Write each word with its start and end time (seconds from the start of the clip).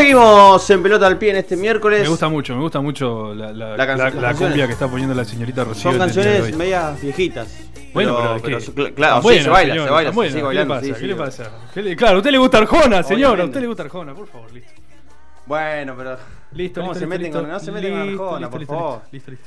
Seguimos 0.00 0.68
en 0.70 0.82
pelota 0.82 1.06
al 1.06 1.16
pie 1.16 1.30
en 1.30 1.36
este 1.36 1.56
miércoles. 1.56 2.02
Me 2.02 2.08
gusta 2.08 2.28
mucho, 2.28 2.54
me 2.54 2.60
gusta 2.60 2.80
mucho 2.82 3.32
la, 3.34 3.50
la, 3.50 3.76
La 3.78 3.86
canción- 3.86 4.20
la- 4.20 4.34
cumbia 4.34 4.66
que 4.66 4.74
está 4.74 4.88
poniendo 4.88 5.14
la 5.14 5.24
señorita 5.24 5.64
Rocío. 5.64 5.90
Son 5.90 5.98
canciones 5.98 6.54
medias 6.54 7.00
viejitas. 7.00 7.48
Bueno, 7.94 8.36
pero, 8.42 8.58
claro, 8.94 9.22
sí, 9.22 9.38
se 9.40 9.48
baila, 9.48 9.72
señor, 9.72 9.88
se 9.88 9.92
baila, 9.94 10.12
se 10.12 10.30
sigue 10.30 10.42
bailando. 10.42 10.80
¿Qué 10.80 10.86
le 10.86 10.92
pasa? 10.92 10.94
sí, 10.94 11.00
¿Qué 11.00 11.06
le 11.06 11.14
pasa? 11.16 11.50
¿Qué 11.72 11.82
le- 11.82 11.96
Claro, 11.96 12.16
a 12.16 12.18
usted 12.18 12.30
le 12.30 12.36
gusta 12.38 12.58
Arjona, 12.58 13.02
señor. 13.02 13.40
A 13.40 13.44
usted 13.46 13.60
le 13.62 13.66
gusta 13.68 13.82
Arjona, 13.84 14.14
por 14.14 14.26
favor, 14.26 14.52
listo. 14.52 14.72
Bueno, 15.46 15.94
pero. 15.96 16.16
Listo, 16.52 16.80
¿Cómo 16.82 16.92
listo, 16.92 16.98
se 17.00 17.06
listo, 17.06 17.08
meten 17.08 17.22
listo. 17.22 17.40
con, 17.40 17.50
no 17.50 17.58
se 17.60 17.72
meten 17.72 17.92
con 18.18 18.24
Arjona, 18.34 18.50
por 18.50 18.66
favor. 18.66 19.00
Listo, 19.10 19.30
listo. 19.30 19.46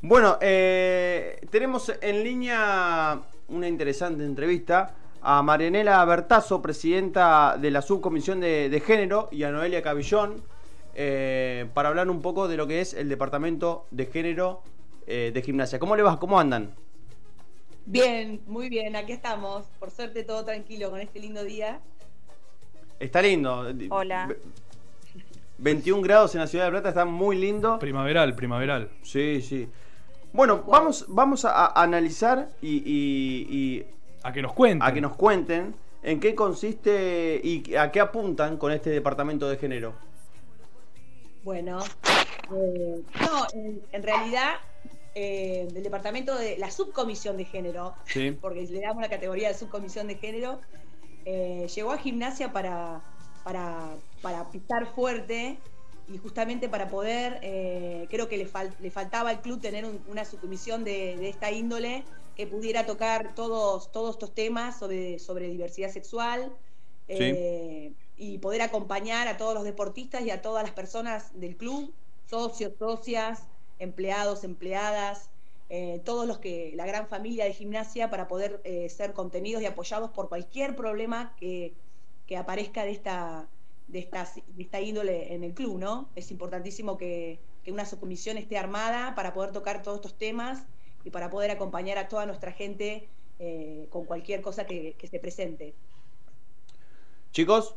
Bueno, 0.00 0.38
eh, 0.40 1.38
tenemos 1.50 1.92
en 2.00 2.24
línea 2.24 3.18
una 3.48 3.68
interesante 3.68 4.24
entrevista 4.24 4.94
a 5.22 5.42
Marianela 5.42 6.04
Bertazo, 6.04 6.60
presidenta 6.62 7.56
de 7.60 7.70
la 7.70 7.82
subcomisión 7.82 8.40
de, 8.40 8.68
de 8.68 8.80
género, 8.80 9.28
y 9.30 9.44
a 9.44 9.50
Noelia 9.50 9.82
Cabillón, 9.82 10.42
eh, 10.94 11.66
para 11.74 11.88
hablar 11.90 12.10
un 12.10 12.20
poco 12.20 12.48
de 12.48 12.56
lo 12.56 12.66
que 12.66 12.80
es 12.80 12.92
el 12.94 13.08
departamento 13.08 13.86
de 13.90 14.06
género 14.06 14.62
eh, 15.06 15.30
de 15.32 15.42
gimnasia. 15.42 15.78
¿Cómo 15.78 15.96
le 15.96 16.02
vas? 16.02 16.16
¿Cómo 16.18 16.38
andan? 16.38 16.74
Bien, 17.86 18.40
muy 18.46 18.68
bien, 18.68 18.94
aquí 18.96 19.12
estamos. 19.12 19.66
Por 19.78 19.90
suerte 19.90 20.22
todo 20.22 20.44
tranquilo 20.44 20.90
con 20.90 21.00
este 21.00 21.18
lindo 21.20 21.42
día. 21.44 21.80
Está 23.00 23.20
lindo. 23.22 23.66
Hola. 23.90 24.26
Ve- 24.28 24.38
21 25.58 26.02
grados 26.02 26.34
en 26.34 26.40
la 26.40 26.46
ciudad 26.46 26.64
de 26.66 26.70
Plata, 26.72 26.88
está 26.90 27.04
muy 27.04 27.36
lindo. 27.36 27.78
Primaveral, 27.78 28.34
primaveral. 28.34 28.90
Sí, 29.02 29.40
sí. 29.42 29.68
Bueno, 30.32 30.62
vamos, 30.66 31.04
vamos 31.08 31.44
a, 31.44 31.66
a 31.66 31.82
analizar 31.82 32.50
y, 32.60 32.76
y- 32.84 33.46
y 33.50 33.86
A 34.24 34.32
que 34.32 34.42
nos 34.42 34.52
cuenten. 34.52 34.82
a 34.88 34.92
que 34.94 35.00
nos 35.00 35.14
cuenten 35.16 35.74
en 36.02 36.20
qué 36.20 36.34
consiste 36.34 37.40
y 37.42 37.74
a 37.76 37.90
qué 37.90 38.00
apuntan 38.00 38.56
con 38.56 38.72
este 38.72 38.90
departamento 38.90 39.48
de 39.48 39.56
género. 39.56 39.94
Bueno, 41.44 41.78
eh, 42.54 43.02
no, 43.20 43.46
en, 43.54 43.82
en 43.90 44.02
realidad 44.02 44.54
eh, 45.14 45.68
del 45.72 45.82
departamento 45.82 46.36
de 46.36 46.56
la 46.58 46.70
subcomisión 46.70 47.36
de 47.36 47.44
género, 47.44 47.94
Sí. 48.04 48.30
porque 48.40 48.62
le 48.66 48.80
damos 48.80 49.02
la 49.02 49.08
categoría 49.08 49.48
de 49.48 49.54
subcomisión 49.54 50.06
de 50.06 50.14
género, 50.16 50.60
eh, 51.24 51.66
llegó 51.74 51.92
a 51.92 51.98
gimnasia 51.98 52.52
para, 52.52 53.00
para, 53.44 53.90
para 54.22 54.48
pisar 54.50 54.86
fuerte 54.86 55.58
y 56.12 56.18
justamente 56.18 56.68
para 56.68 56.88
poder, 56.88 57.38
eh, 57.42 58.06
creo 58.10 58.28
que 58.28 58.36
le, 58.36 58.46
fal- 58.48 58.74
le 58.80 58.90
faltaba 58.90 59.30
al 59.30 59.40
club 59.40 59.60
tener 59.60 59.84
un- 59.84 60.00
una 60.08 60.24
subcomisión 60.24 60.84
de, 60.84 61.16
de 61.16 61.28
esta 61.28 61.50
índole 61.50 62.04
que 62.36 62.46
pudiera 62.46 62.86
tocar 62.86 63.34
todos, 63.34 63.92
todos 63.92 64.16
estos 64.16 64.34
temas 64.34 64.78
sobre, 64.78 65.18
sobre 65.18 65.48
diversidad 65.48 65.90
sexual 65.90 66.52
eh, 67.08 67.92
y 68.16 68.38
poder 68.38 68.62
acompañar 68.62 69.28
a 69.28 69.36
todos 69.36 69.54
los 69.54 69.64
deportistas 69.64 70.22
y 70.22 70.30
a 70.30 70.40
todas 70.40 70.62
las 70.62 70.72
personas 70.72 71.38
del 71.38 71.56
club, 71.56 71.92
socios, 72.28 72.72
socias, 72.78 73.44
empleados, 73.78 74.44
empleadas, 74.44 75.28
eh, 75.68 76.00
todos 76.04 76.26
los 76.26 76.38
que, 76.38 76.72
la 76.74 76.86
gran 76.86 77.08
familia 77.08 77.44
de 77.44 77.52
gimnasia 77.52 78.10
para 78.10 78.28
poder 78.28 78.60
eh, 78.64 78.88
ser 78.88 79.12
contenidos 79.12 79.62
y 79.62 79.66
apoyados 79.66 80.10
por 80.10 80.28
cualquier 80.28 80.76
problema 80.76 81.34
que, 81.38 81.74
que 82.26 82.36
aparezca 82.36 82.84
de 82.84 82.92
esta, 82.92 83.48
de, 83.88 83.98
esta, 83.98 84.28
de 84.46 84.62
esta 84.62 84.80
índole 84.80 85.34
en 85.34 85.44
el 85.44 85.54
club, 85.54 85.78
¿no? 85.78 86.08
Es 86.14 86.30
importantísimo 86.30 86.96
que, 86.96 87.38
que 87.64 87.72
una 87.72 87.86
subcomisión 87.86 88.38
esté 88.38 88.58
armada 88.58 89.14
para 89.14 89.32
poder 89.32 89.52
tocar 89.52 89.82
todos 89.82 89.96
estos 89.96 90.16
temas 90.16 90.64
y 91.04 91.10
para 91.10 91.30
poder 91.30 91.50
acompañar 91.50 91.98
a 91.98 92.08
toda 92.08 92.26
nuestra 92.26 92.52
gente 92.52 93.10
eh, 93.38 93.86
con 93.90 94.06
cualquier 94.06 94.40
cosa 94.42 94.66
que, 94.66 94.96
que 94.98 95.06
se 95.08 95.20
presente. 95.20 95.76
Chicos, 97.32 97.74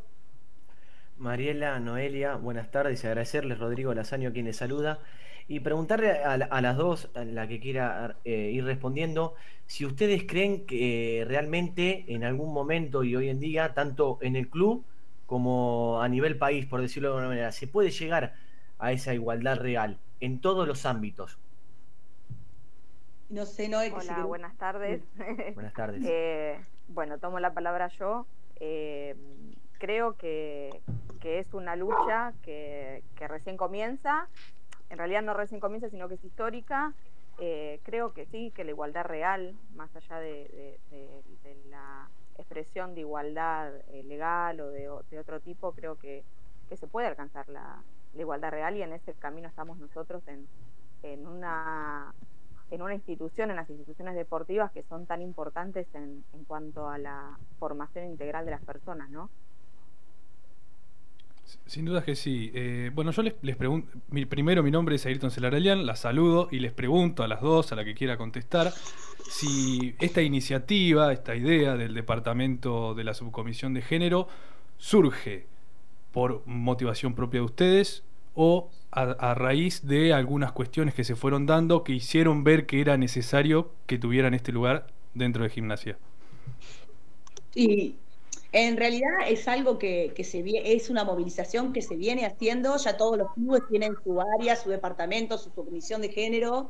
Mariela, 1.17 1.79
Noelia, 1.79 2.35
buenas 2.35 2.71
tardes 2.71 3.03
y 3.03 3.07
agradecerles 3.07 3.59
Rodrigo 3.59 3.93
Lazaño 3.93 4.33
quien 4.33 4.45
les 4.45 4.57
saluda 4.57 4.99
y 5.47 5.59
preguntarle 5.61 6.11
a, 6.23 6.37
la- 6.37 6.45
a 6.45 6.61
las 6.61 6.75
dos, 6.77 7.09
a 7.15 7.23
la 7.25 7.47
que 7.47 7.59
quiera 7.59 8.19
eh, 8.25 8.51
ir 8.53 8.65
respondiendo, 8.65 9.35
si 9.65 9.85
ustedes 9.85 10.23
creen 10.27 10.65
que 10.65 11.21
eh, 11.21 11.25
realmente 11.25 12.05
en 12.13 12.23
algún 12.23 12.53
momento 12.53 13.03
y 13.03 13.15
hoy 13.15 13.29
en 13.29 13.39
día, 13.39 13.73
tanto 13.73 14.17
en 14.21 14.35
el 14.35 14.49
club 14.49 14.85
como 15.25 16.01
a 16.01 16.09
nivel 16.09 16.37
país, 16.37 16.65
por 16.65 16.81
decirlo 16.81 17.09
de 17.09 17.13
alguna 17.15 17.29
manera, 17.29 17.51
se 17.51 17.67
puede 17.67 17.91
llegar 17.91 18.35
a 18.79 18.91
esa 18.91 19.13
igualdad 19.13 19.57
real 19.59 19.99
en 20.19 20.41
todos 20.41 20.67
los 20.67 20.85
ámbitos. 20.85 21.37
No 23.29 23.45
sé, 23.45 23.67
Noé, 23.69 23.89
si 23.89 23.95
Hola, 23.95 24.25
buenas 24.25 24.57
tardes. 24.57 25.01
Buenas 25.55 25.73
tardes. 25.73 26.01
Eh, 26.05 26.59
bueno, 26.87 27.17
tomo 27.19 27.39
la 27.39 27.53
palabra 27.53 27.87
yo. 27.97 28.27
Eh, 28.59 29.15
creo 29.79 30.15
que, 30.15 30.69
que 31.21 31.39
es 31.39 31.53
una 31.53 31.75
lucha 31.75 32.33
que, 32.43 33.03
que 33.15 33.27
recién 33.27 33.57
comienza. 33.57 34.27
En 34.89 34.97
realidad 34.97 35.23
no 35.23 35.33
recién 35.33 35.59
comienza, 35.59 35.89
sino 35.89 36.07
que 36.07 36.15
es 36.15 36.23
histórica. 36.23 36.93
Eh, 37.39 37.79
creo 37.83 38.13
que 38.13 38.25
sí, 38.27 38.51
que 38.55 38.63
la 38.63 38.71
igualdad 38.71 39.03
real, 39.05 39.55
más 39.75 39.93
allá 39.95 40.19
de, 40.19 40.79
de- 40.89 40.97
de- 40.97 41.23
de 41.43 41.69
la 41.69 42.09
expresión 42.37 42.93
de 42.93 43.01
igualdad 43.01 43.75
eh, 43.91 44.03
legal 44.03 44.59
o 44.61 44.69
de, 44.69 44.89
o- 44.89 45.03
de 45.09 45.19
otro 45.19 45.39
tipo, 45.41 45.73
creo 45.73 45.97
que, 45.97 46.23
que 46.69 46.77
se 46.77 46.87
puede 46.87 47.07
alcanzar 47.07 47.47
la, 47.49 47.83
la 48.13 48.21
igualdad 48.21 48.51
real 48.51 48.77
y 48.77 48.83
en 48.83 48.93
ese 48.93 49.13
camino 49.15 49.47
estamos 49.49 49.77
nosotros 49.79 50.25
en, 50.27 50.47
en 51.03 51.27
una 51.27 52.13
en 52.71 52.81
una 52.81 52.95
institución, 52.95 53.49
en 53.49 53.55
las 53.57 53.69
instituciones 53.69 54.15
deportivas 54.15 54.71
que 54.71 54.83
son 54.83 55.05
tan 55.05 55.21
importantes 55.21 55.87
en, 55.93 56.23
en 56.33 56.43
cuanto 56.45 56.89
a 56.89 56.97
la 56.97 57.37
formación 57.59 58.05
integral 58.05 58.45
de 58.45 58.51
las 58.51 58.63
personas, 58.63 59.09
¿no? 59.09 59.29
Sin 61.65 61.85
dudas 61.85 62.03
que 62.03 62.15
sí. 62.15 62.51
Eh, 62.53 62.91
bueno, 62.93 63.11
yo 63.11 63.21
les, 63.21 63.55
pregunto. 63.55 63.91
primero, 64.29 64.63
mi 64.63 64.71
nombre 64.71 64.95
es 64.95 65.05
Ayrton 65.05 65.31
Celaralian, 65.31 65.85
la 65.85 65.95
saludo 65.95 66.47
y 66.51 66.59
les 66.59 66.71
pregunto 66.71 67.23
a 67.23 67.27
las 67.27 67.41
dos, 67.41 67.71
a 67.71 67.75
la 67.75 67.85
que 67.85 67.93
quiera 67.93 68.17
contestar, 68.17 68.71
si 69.29 69.95
esta 69.99 70.21
iniciativa, 70.21 71.13
esta 71.13 71.35
idea 71.35 71.75
del 71.75 71.93
departamento 71.93 72.93
de 72.95 73.03
la 73.03 73.13
subcomisión 73.13 73.73
de 73.73 73.81
género 73.81 74.27
surge 74.77 75.47
por 76.11 76.43
motivación 76.45 77.13
propia 77.13 77.41
de 77.41 77.45
ustedes 77.45 78.03
o 78.35 78.69
a, 78.91 79.33
raíz 79.33 79.85
de 79.85 80.13
algunas 80.13 80.53
cuestiones 80.53 80.93
que 80.93 81.03
se 81.03 81.15
fueron 81.15 81.45
dando 81.45 81.83
que 81.83 81.91
hicieron 81.91 82.43
ver 82.45 82.65
que 82.65 82.79
era 82.79 82.95
necesario 82.97 83.71
que 83.87 83.97
tuvieran 83.97 84.33
este 84.33 84.51
lugar 84.53 84.87
dentro 85.13 85.43
de 85.43 85.49
gimnasia. 85.49 85.97
Y 87.53 87.95
en 88.53 88.77
realidad 88.77 89.27
es 89.27 89.47
algo 89.49 89.77
que, 89.77 90.13
que 90.15 90.23
se 90.23 90.43
es 90.63 90.89
una 90.89 91.03
movilización 91.03 91.73
que 91.73 91.81
se 91.81 91.95
viene 91.95 92.25
haciendo, 92.25 92.77
ya 92.77 92.95
todos 92.95 93.17
los 93.17 93.33
clubes 93.33 93.63
tienen 93.69 93.95
su 94.01 94.21
área, 94.39 94.55
su 94.55 94.69
departamento, 94.69 95.37
su 95.37 95.51
comisión 95.51 96.01
de 96.01 96.09
género, 96.09 96.69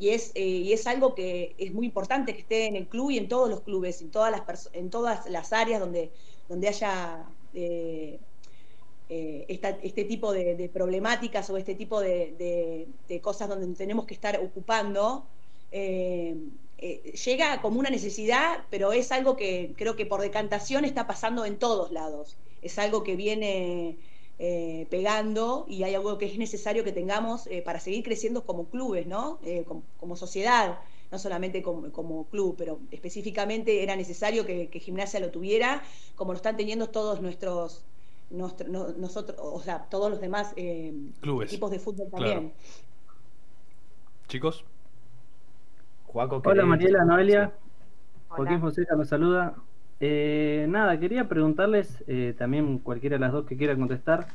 y 0.00 0.08
es, 0.08 0.32
eh, 0.34 0.44
y 0.44 0.72
es 0.72 0.88
algo 0.88 1.14
que 1.14 1.54
es 1.58 1.72
muy 1.72 1.86
importante 1.86 2.34
que 2.34 2.40
esté 2.40 2.66
en 2.66 2.74
el 2.74 2.88
club 2.88 3.12
y 3.12 3.18
en 3.18 3.28
todos 3.28 3.48
los 3.48 3.60
clubes, 3.60 4.02
en 4.02 4.10
todas 4.10 4.32
las, 4.32 4.68
en 4.72 4.90
todas 4.90 5.30
las 5.30 5.52
áreas 5.52 5.78
donde, 5.78 6.10
donde 6.48 6.66
haya 6.66 7.24
eh, 7.54 8.01
este 9.52 10.04
tipo 10.04 10.32
de, 10.32 10.70
problemáticas 10.72 11.48
o 11.50 11.56
este 11.56 11.74
tipo 11.74 12.00
de, 12.00 12.86
cosas 13.20 13.48
donde 13.48 13.66
tenemos 13.76 14.06
que 14.06 14.14
estar 14.14 14.38
ocupando. 14.40 15.26
eh, 15.70 16.36
eh, 16.78 17.12
llega 17.24 17.62
como 17.62 17.78
una 17.78 17.90
necesidad, 17.90 18.64
pero 18.70 18.92
es 18.92 19.12
algo 19.12 19.36
que 19.36 19.72
creo 19.76 19.94
que 19.94 20.04
por 20.04 20.20
decantación 20.20 20.84
está 20.84 21.06
pasando 21.06 21.44
en 21.44 21.56
todos 21.58 21.92
lados. 21.92 22.36
Es 22.60 22.78
algo 22.78 23.04
que 23.04 23.14
viene 23.16 23.96
eh, 24.38 24.86
pegando 24.90 25.64
y 25.68 25.84
hay 25.84 25.94
algo 25.94 26.18
que 26.18 26.26
es 26.26 26.38
necesario 26.38 26.82
que 26.84 26.92
tengamos 26.92 27.48
para 27.64 27.78
seguir 27.80 28.02
creciendo 28.02 28.44
como 28.44 28.66
clubes, 28.66 29.06
¿no? 29.06 29.38
Como, 29.98 30.16
sociedad, 30.16 30.80
no 31.12 31.18
solamente 31.18 31.62
como, 31.62 32.26
club, 32.30 32.56
pero 32.58 32.80
específicamente 32.90 33.82
era 33.84 33.94
necesario 33.96 34.44
que 34.44 34.80
Gimnasia 34.80 35.20
lo 35.20 35.30
tuviera, 35.30 35.84
como 36.16 36.32
lo 36.32 36.36
están 36.36 36.56
teniendo 36.56 36.88
todos 36.88 37.20
nuestros, 37.20 37.84
no- 38.32 38.88
nosotros, 38.96 39.36
o 39.40 39.60
sea, 39.60 39.86
todos 39.90 40.10
los 40.10 40.20
demás 40.20 40.52
eh, 40.56 40.92
Clubes. 41.20 41.52
equipos 41.52 41.70
de 41.70 41.78
fútbol 41.78 42.08
Claro. 42.10 42.24
también. 42.32 42.52
Chicos. 44.28 44.64
Juaco, 46.06 46.42
Hola. 46.44 46.64
Mariela, 46.64 47.04
Noelia, 47.04 47.52
Hola. 48.28 48.36
Joaquín 48.36 48.60
Fonseca 48.60 48.94
nos 48.96 49.08
saluda. 49.08 49.54
Eh, 50.00 50.66
nada, 50.68 50.98
quería 50.98 51.28
preguntarles, 51.28 52.02
eh, 52.06 52.34
también 52.36 52.78
cualquiera 52.78 53.16
de 53.16 53.20
las 53.20 53.32
dos 53.32 53.46
que 53.46 53.56
quiera 53.56 53.76
contestar, 53.76 54.26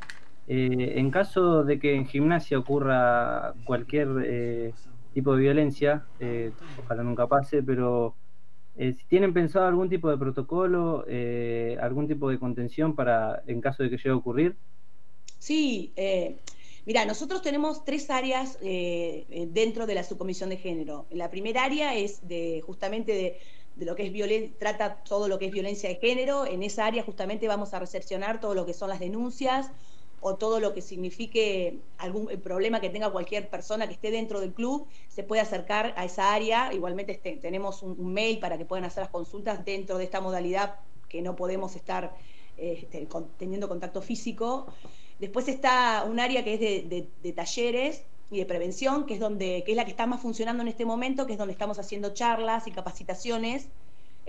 eh, 0.48 0.94
en 0.96 1.12
caso 1.12 1.64
de 1.64 1.78
que 1.80 1.96
en 1.96 2.06
gimnasia 2.06 2.58
ocurra 2.58 3.54
cualquier 3.66 4.08
eh, 4.24 4.74
tipo 5.14 5.36
de 5.36 5.42
violencia, 5.42 6.06
eh, 6.20 6.52
ojalá 6.84 7.04
nunca 7.04 7.28
pase, 7.28 7.62
pero 7.64 8.16
eh, 8.78 8.96
si 8.98 9.06
tienen 9.08 9.34
pensado 9.34 9.66
algún 9.66 9.90
tipo 9.90 10.10
de 10.10 10.18
protocolo, 10.18 11.04
eh, 11.08 11.78
algún 11.82 12.08
tipo 12.08 12.30
de 12.30 12.40
contención 12.40 12.96
para 12.96 13.42
en 13.48 13.60
caso 13.60 13.84
de 13.84 13.90
que 13.90 13.98
llegue 13.98 14.12
a 14.12 14.16
ocurrir. 14.16 14.56
Sí, 15.40 15.94
eh, 15.96 16.38
mira, 16.86 17.06
nosotros 17.06 17.42
tenemos 17.42 17.86
tres 17.86 18.10
áreas 18.10 18.58
eh, 18.62 19.48
dentro 19.52 19.86
de 19.88 19.96
la 19.96 20.04
subcomisión 20.04 20.50
de 20.50 20.58
género. 20.58 21.06
La 21.12 21.30
primera 21.30 21.64
área 21.64 21.96
es 21.96 22.28
de 22.28 22.62
justamente 22.66 23.12
de, 23.14 23.40
de 23.76 23.86
lo 23.86 23.96
que 23.96 24.06
es 24.06 24.12
violencia, 24.12 24.56
trata 24.60 25.04
todo 25.04 25.28
lo 25.28 25.40
que 25.40 25.48
es 25.48 25.52
violencia 25.52 25.90
de 25.90 25.96
género. 25.96 26.46
En 26.46 26.64
esa 26.64 26.86
área 26.86 27.04
justamente 27.04 27.48
vamos 27.48 27.74
a 27.74 27.80
recepcionar 27.80 28.40
todo 28.40 28.54
lo 28.56 28.66
que 28.66 28.74
son 28.74 28.90
las 28.90 29.00
denuncias 29.00 29.72
o 30.19 30.36
todo 30.36 30.60
lo 30.60 30.74
que 30.74 30.81
signifique 30.81 31.80
algún 31.98 32.28
problema 32.42 32.81
que 32.81 32.90
tenga 32.90 33.12
cualquier 33.12 33.50
persona 33.50 33.88
que 33.88 33.94
esté 33.94 34.12
dentro 34.12 34.40
del 34.40 34.54
club, 34.54 34.88
se 35.08 35.24
puede 35.24 35.42
acercar 35.42 35.94
a 35.96 36.06
esa 36.06 36.34
área. 36.34 36.74
Igualmente 36.74 37.14
este, 37.14 37.38
tenemos 37.38 37.84
un, 37.84 38.14
mail 38.14 38.40
para 38.40 38.58
que 38.58 38.66
puedan 38.66 38.86
hacer 38.86 39.04
las 39.04 39.12
consultas 39.12 39.64
dentro 39.64 39.98
de 39.98 40.06
esta 40.06 40.22
modalidad 40.22 40.75
que 41.08 41.22
no 41.22 41.36
podemos 41.36 41.75
estar 41.75 42.16
este, 42.58 43.08
teniendo 43.38 43.69
contacto 43.69 44.02
físico. 44.02 44.68
Después 45.19 45.48
está 45.48 46.06
un 46.08 46.19
área 46.19 46.44
que 46.44 46.54
es 46.56 46.60
de, 46.90 47.31
talleres 47.34 48.04
y 48.31 48.40
de 48.40 48.46
prevención, 48.46 49.06
que 49.06 49.14
es 49.14 49.19
donde, 49.19 49.64
que 49.66 49.72
es 49.72 49.78
la 49.78 49.86
que 49.86 49.92
está 49.92 50.06
más 50.06 50.22
funcionando 50.22 50.62
en 50.64 50.68
este 50.68 50.86
momento, 50.86 51.25
que 51.25 51.34
es 51.34 51.40
donde 51.40 51.54
estamos 51.54 51.80
haciendo 51.80 52.14
charlas 52.14 52.68
y 52.68 52.72
capacitaciones 52.72 53.68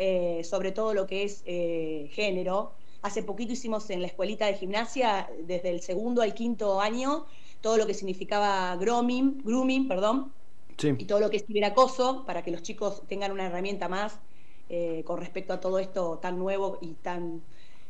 eh, 0.00 0.42
sobre 0.44 0.70
todo 0.70 0.94
lo 0.94 1.08
que 1.08 1.24
es 1.24 1.42
eh, 1.44 2.08
género. 2.12 2.72
Hace 3.02 3.22
poquito 3.22 3.52
hicimos 3.52 3.90
en 3.90 4.00
la 4.00 4.08
escuelita 4.08 4.46
de 4.46 4.54
gimnasia, 4.54 5.28
desde 5.44 5.70
el 5.70 5.80
segundo 5.80 6.22
al 6.22 6.34
quinto 6.34 6.80
año, 6.80 7.26
todo 7.60 7.76
lo 7.76 7.86
que 7.86 7.94
significaba 7.94 8.74
grooming, 8.76 9.42
grooming 9.44 9.88
perdón, 9.88 10.32
y 10.80 11.04
todo 11.06 11.20
lo 11.20 11.30
que 11.30 11.38
es 11.38 11.46
ciberacoso, 11.46 12.24
para 12.24 12.42
que 12.42 12.50
los 12.50 12.62
chicos 12.62 13.02
tengan 13.08 13.32
una 13.32 13.46
herramienta 13.46 13.88
más 13.88 14.18
eh, 14.68 15.02
con 15.04 15.18
respecto 15.18 15.52
a 15.52 15.60
todo 15.60 15.78
esto 15.78 16.18
tan 16.20 16.38
nuevo 16.38 16.78
y 16.80 16.94
tan, 16.94 17.42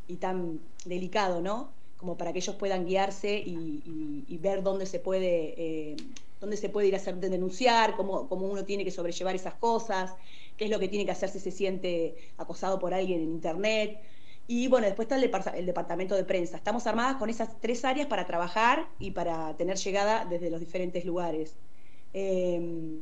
y 0.06 0.16
tan 0.16 0.60
delicado, 0.84 1.40
¿no? 1.40 1.70
Como 1.96 2.16
para 2.16 2.32
que 2.32 2.38
ellos 2.38 2.54
puedan 2.54 2.86
guiarse 2.86 3.42
y, 3.44 4.38
ver 4.40 4.62
dónde 4.62 4.86
se 4.86 5.00
puede, 5.00 5.54
eh, 5.56 5.96
dónde 6.40 6.56
se 6.56 6.68
puede 6.68 6.86
ir 6.86 6.94
a 6.94 6.98
hacer 6.98 7.16
denunciar, 7.16 7.96
cómo, 7.96 8.28
cómo 8.28 8.46
uno 8.46 8.64
tiene 8.64 8.84
que 8.84 8.90
sobrellevar 8.90 9.34
esas 9.34 9.54
cosas, 9.54 10.14
qué 10.56 10.66
es 10.66 10.70
lo 10.70 10.78
que 10.78 10.88
tiene 10.88 11.04
que 11.04 11.10
hacer 11.10 11.28
si 11.28 11.40
se 11.40 11.50
siente 11.50 12.16
acosado 12.38 12.78
por 12.78 12.94
alguien 12.94 13.20
en 13.20 13.28
internet. 13.28 14.00
Y 14.50 14.66
bueno, 14.68 14.86
después 14.86 15.06
está 15.06 15.16
el, 15.56 15.66
departamento 15.66 16.14
de 16.14 16.24
prensa. 16.24 16.56
Estamos 16.56 16.86
armadas 16.86 17.16
con 17.16 17.28
esas 17.28 17.60
tres 17.60 17.84
áreas 17.84 18.06
para 18.06 18.26
trabajar 18.26 18.88
y 18.98 19.10
para 19.10 19.54
tener 19.58 19.76
llegada 19.76 20.24
desde 20.24 20.48
los 20.48 20.58
diferentes 20.58 21.04
lugares. 21.04 21.54
Em, 22.14 23.00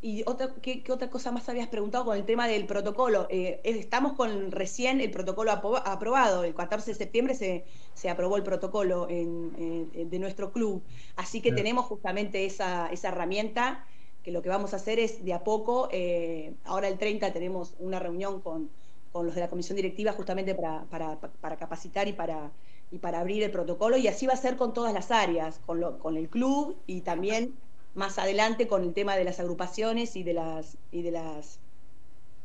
y 0.00 0.22
otra, 0.24 0.54
¿qué, 0.62 0.84
otra 0.90 1.10
cosa 1.10 1.32
más 1.32 1.48
habías 1.48 1.66
preguntado 1.66 2.04
con 2.04 2.16
el 2.16 2.24
tema 2.24 2.46
del 2.46 2.66
protocolo? 2.66 3.26
Eh, 3.28 3.60
estamos 3.64 4.12
con 4.12 4.52
recién 4.52 5.00
el 5.00 5.10
protocolo 5.10 5.50
aprobado. 5.50 6.44
El 6.44 6.54
14 6.54 6.92
de 6.92 6.96
septiembre 6.96 7.34
se, 7.34 7.64
se 7.94 8.08
aprobó 8.08 8.36
el 8.36 8.44
protocolo 8.44 9.06
de 9.06 10.18
nuestro 10.20 10.52
club. 10.52 10.80
Así 11.16 11.40
que 11.40 11.50
tenemos 11.50 11.86
justamente 11.86 12.44
esa, 12.44 12.88
esa 12.92 13.08
herramienta 13.08 13.84
que 14.22 14.32
lo 14.32 14.42
que 14.42 14.48
vamos 14.48 14.72
a 14.72 14.76
hacer 14.76 14.98
es 14.98 15.24
de 15.24 15.34
a 15.34 15.44
poco, 15.44 15.88
eh, 15.92 16.54
ahora 16.64 16.88
el 16.88 16.98
30 16.98 17.32
tenemos 17.32 17.74
una 17.78 17.98
reunión 17.98 18.40
con 18.40 18.70
con 19.14 19.26
los 19.26 19.36
de 19.36 19.42
la 19.42 19.48
comisión 19.48 19.76
directiva 19.76 20.10
justamente 20.10 20.56
para, 20.56 21.56
capacitar 21.56 22.08
y 22.08 22.14
para, 22.14 22.50
y 22.90 22.98
para 22.98 23.20
abrir 23.20 23.44
el 23.44 23.52
protocolo 23.52 23.96
y 23.96 24.08
así 24.08 24.26
va 24.26 24.32
a 24.32 24.36
ser 24.36 24.56
con 24.56 24.74
todas 24.74 24.92
las 24.92 25.12
áreas, 25.12 25.60
con, 25.66 25.78
lo, 25.78 26.00
con 26.00 26.16
el 26.16 26.28
club 26.28 26.76
y 26.88 27.02
también 27.02 27.54
más 27.94 28.18
adelante 28.18 28.66
con 28.66 28.82
el 28.82 28.92
tema 28.92 29.16
de 29.16 29.22
las 29.22 29.38
agrupaciones 29.38 30.16
y 30.16 30.24
de 30.24 30.32
las 30.32 30.78
y 30.90 31.02
de 31.02 31.12
las 31.12 31.60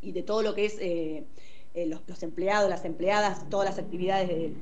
y 0.04 0.12
de 0.12 0.21
todo 0.21 0.44
lo 0.44 0.54
que 0.54 0.68
es 0.68 0.77
eh, 0.80 1.24
eh, 1.74 1.88
los, 1.88 2.21
empleados, 2.21 2.69
las 2.69 2.86
empleadas, 2.86 3.50
todas 3.50 3.68
las 3.68 3.80
actividades 3.80 4.27
de, 4.27 4.54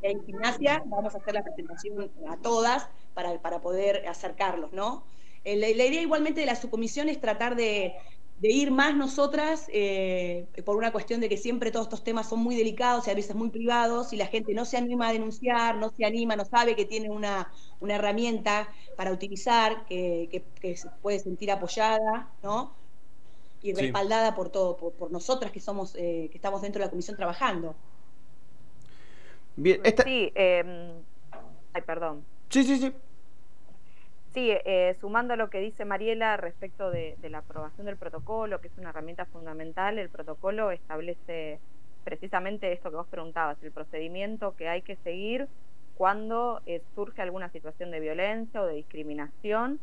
de, 0.00 0.20
gimnasia, 0.24 0.84
vamos 0.86 1.12
a 1.16 1.18
hacer 1.18 1.34
la 1.34 1.42
presentación 1.42 2.08
a 2.28 2.36
todas 2.36 2.86
para, 3.14 3.36
para 3.42 3.60
poder 3.60 4.06
acercarlos, 4.06 4.72
¿no? 4.72 5.02
Eh, 5.42 5.56
la, 5.56 5.68
idea 5.68 6.00
igualmente 6.00 6.40
de 6.40 6.46
la 6.46 6.54
subcomisión 6.54 7.08
es 7.08 7.20
tratar 7.20 7.56
de, 7.56 7.96
de 8.42 8.48
ir 8.48 8.72
más 8.72 8.96
nosotras, 8.96 9.66
eh, 9.72 10.48
por 10.64 10.74
una 10.76 10.90
cuestión 10.90 11.20
de 11.20 11.28
que 11.28 11.36
siempre 11.36 11.70
todos 11.70 11.86
estos 11.86 12.02
temas 12.02 12.28
son 12.28 12.40
muy 12.40 12.56
delicados 12.56 13.06
y 13.06 13.10
a 13.12 13.14
veces 13.14 13.36
muy 13.36 13.50
privados, 13.50 14.12
y 14.12 14.16
la 14.16 14.26
gente 14.26 14.52
no 14.52 14.64
se 14.64 14.76
anima 14.76 15.08
a 15.08 15.12
denunciar, 15.12 15.76
no 15.76 15.90
se 15.96 16.04
anima, 16.04 16.34
no 16.34 16.44
sabe 16.44 16.74
que 16.74 16.84
tiene 16.84 17.08
una, 17.08 17.52
herramienta 17.80 18.68
para 18.96 19.12
utilizar, 19.12 19.86
que, 19.86 20.42
se 20.60 20.88
puede 21.00 21.20
sentir 21.20 21.52
apoyada, 21.52 22.32
¿no? 22.42 22.74
Y 23.62 23.74
respaldada 23.74 24.34
por 24.34 24.48
todo, 24.48 24.76
por, 24.76 25.12
nosotras 25.12 25.52
que 25.52 25.60
somos, 25.60 25.94
eh, 25.94 26.28
que 26.28 26.36
estamos 26.36 26.62
dentro 26.62 26.80
de 26.80 26.86
la 26.86 26.90
comisión 26.90 27.16
trabajando. 27.16 27.76
Bien, 29.54 29.82
Sí, 30.04 30.32
em, 30.34 30.94
ay, 31.74 31.82
perdón. 31.82 32.24
Sí, 32.50 32.64
sí, 32.64 32.76
sí. 32.76 32.92
Sí, 34.34 34.50
eh, 34.50 34.96
sumando 34.98 35.34
a 35.34 35.36
lo 35.36 35.50
que 35.50 35.60
dice 35.60 35.84
Mariela 35.84 36.38
respecto 36.38 36.90
de, 36.90 37.16
la 37.28 37.38
aprobación 37.38 37.84
del 37.84 37.98
protocolo, 37.98 38.60
que 38.60 38.68
es 38.68 38.78
una 38.78 38.88
herramienta 38.88 39.26
fundamental, 39.26 39.98
el 39.98 40.08
protocolo 40.08 40.70
establece 40.70 41.60
precisamente 42.02 42.72
esto 42.72 42.88
que 42.90 42.96
vos 42.96 43.06
preguntabas, 43.08 43.62
el 43.62 43.72
procedimiento 43.72 44.56
que 44.56 44.68
hay 44.68 44.80
que 44.80 44.96
seguir 44.96 45.48
cuando 45.96 46.62
eh, 46.64 46.82
surge 46.94 47.20
alguna 47.20 47.50
situación 47.50 47.90
de 47.90 48.00
violencia 48.00 48.62
o 48.62 48.66
de 48.66 48.74
discriminación 48.74 49.78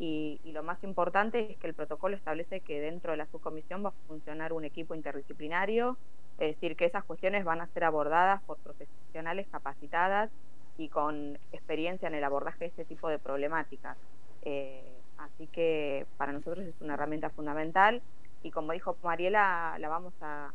y, 0.00 0.40
lo 0.44 0.64
más 0.64 0.82
importante 0.82 1.52
es 1.52 1.58
que 1.58 1.68
el 1.68 1.74
protocolo 1.74 2.16
establece 2.16 2.60
que 2.60 2.80
dentro 2.80 3.12
de 3.12 3.16
la 3.16 3.26
subcomisión 3.26 3.84
va 3.84 3.90
a 3.90 4.08
funcionar 4.08 4.52
un 4.52 4.64
equipo 4.64 4.96
interdisciplinario, 4.96 5.96
es 6.38 6.56
decir, 6.56 6.76
que 6.76 6.86
esas 6.86 7.04
cuestiones 7.04 7.44
van 7.44 7.60
a 7.60 7.68
ser 7.68 7.84
abordadas 7.84 8.42
por 8.42 8.58
profesionales 8.58 9.46
capacitadas 9.50 10.30
y 10.76 10.88
con 10.88 11.38
experiencia 11.52 12.08
en 12.08 12.14
el 12.14 12.24
abordaje 12.24 12.60
de 12.60 12.66
este 12.66 12.84
tipo 12.84 13.08
de 13.08 13.18
problemáticas. 13.18 13.96
Eh, 14.42 14.82
así 15.18 15.46
que 15.48 16.06
para 16.16 16.32
nosotros 16.32 16.66
es 16.66 16.74
una 16.80 16.94
herramienta 16.94 17.30
fundamental 17.30 18.02
y 18.42 18.50
como 18.50 18.72
dijo 18.72 18.96
Mariela, 19.02 19.76
la 19.78 19.88
vamos 19.88 20.12
a, 20.20 20.52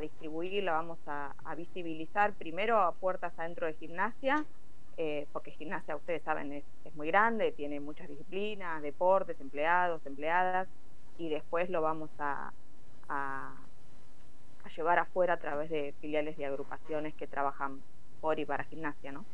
distribuir, 0.00 0.62
la 0.62 0.72
vamos 0.72 0.98
a, 1.06 1.34
visibilizar 1.56 2.32
primero 2.32 2.80
a 2.80 2.92
puertas 2.92 3.36
adentro 3.38 3.66
de 3.66 3.74
gimnasia, 3.74 4.44
eh, 4.96 5.26
porque 5.32 5.50
gimnasia, 5.50 5.96
ustedes 5.96 6.22
saben, 6.22 6.52
es, 6.52 6.64
muy 6.94 7.08
grande, 7.08 7.52
tiene 7.52 7.80
muchas 7.80 8.08
disciplinas, 8.08 8.80
deportes, 8.80 9.38
empleados, 9.40 10.00
empleadas, 10.06 10.68
y 11.18 11.28
después 11.28 11.68
lo 11.68 11.82
vamos 11.82 12.10
a, 12.18 12.52
a 13.08 13.54
llevar 14.76 14.98
afuera 15.00 15.34
a 15.34 15.38
través 15.38 15.68
de 15.68 15.94
filiales 16.00 16.38
y 16.38 16.44
agrupaciones 16.44 17.14
que 17.14 17.26
trabajan 17.26 17.82
por 18.20 18.38
y 18.38 18.46
para 18.46 18.64
gimnasia, 18.64 19.12
¿no? 19.12 19.24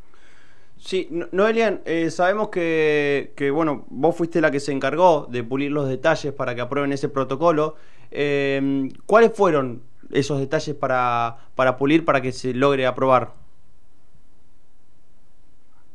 Sí, 0.78 1.08
Noelian, 1.32 1.80
eh, 1.84 2.10
sabemos 2.10 2.50
que, 2.50 3.50
bueno, 3.52 3.84
vos 3.88 4.16
fuiste 4.16 4.40
la 4.40 4.50
que 4.50 4.60
se 4.60 4.72
encargó 4.72 5.26
de 5.26 5.42
pulir 5.42 5.72
los 5.72 5.88
detalles 5.88 6.32
para 6.32 6.54
que 6.54 6.60
aprueben 6.60 6.92
ese 6.92 7.08
protocolo. 7.08 7.76
Eh, 8.10 8.88
¿Cuáles 9.04 9.34
fueron 9.34 9.82
esos 10.10 10.38
detalles 10.38 10.76
para, 10.76 11.38
para 11.56 11.76
pulir 11.76 12.04
para 12.04 12.20
que 12.20 12.32
se 12.32 12.54
logre 12.54 12.86
aprobar? 12.86 13.34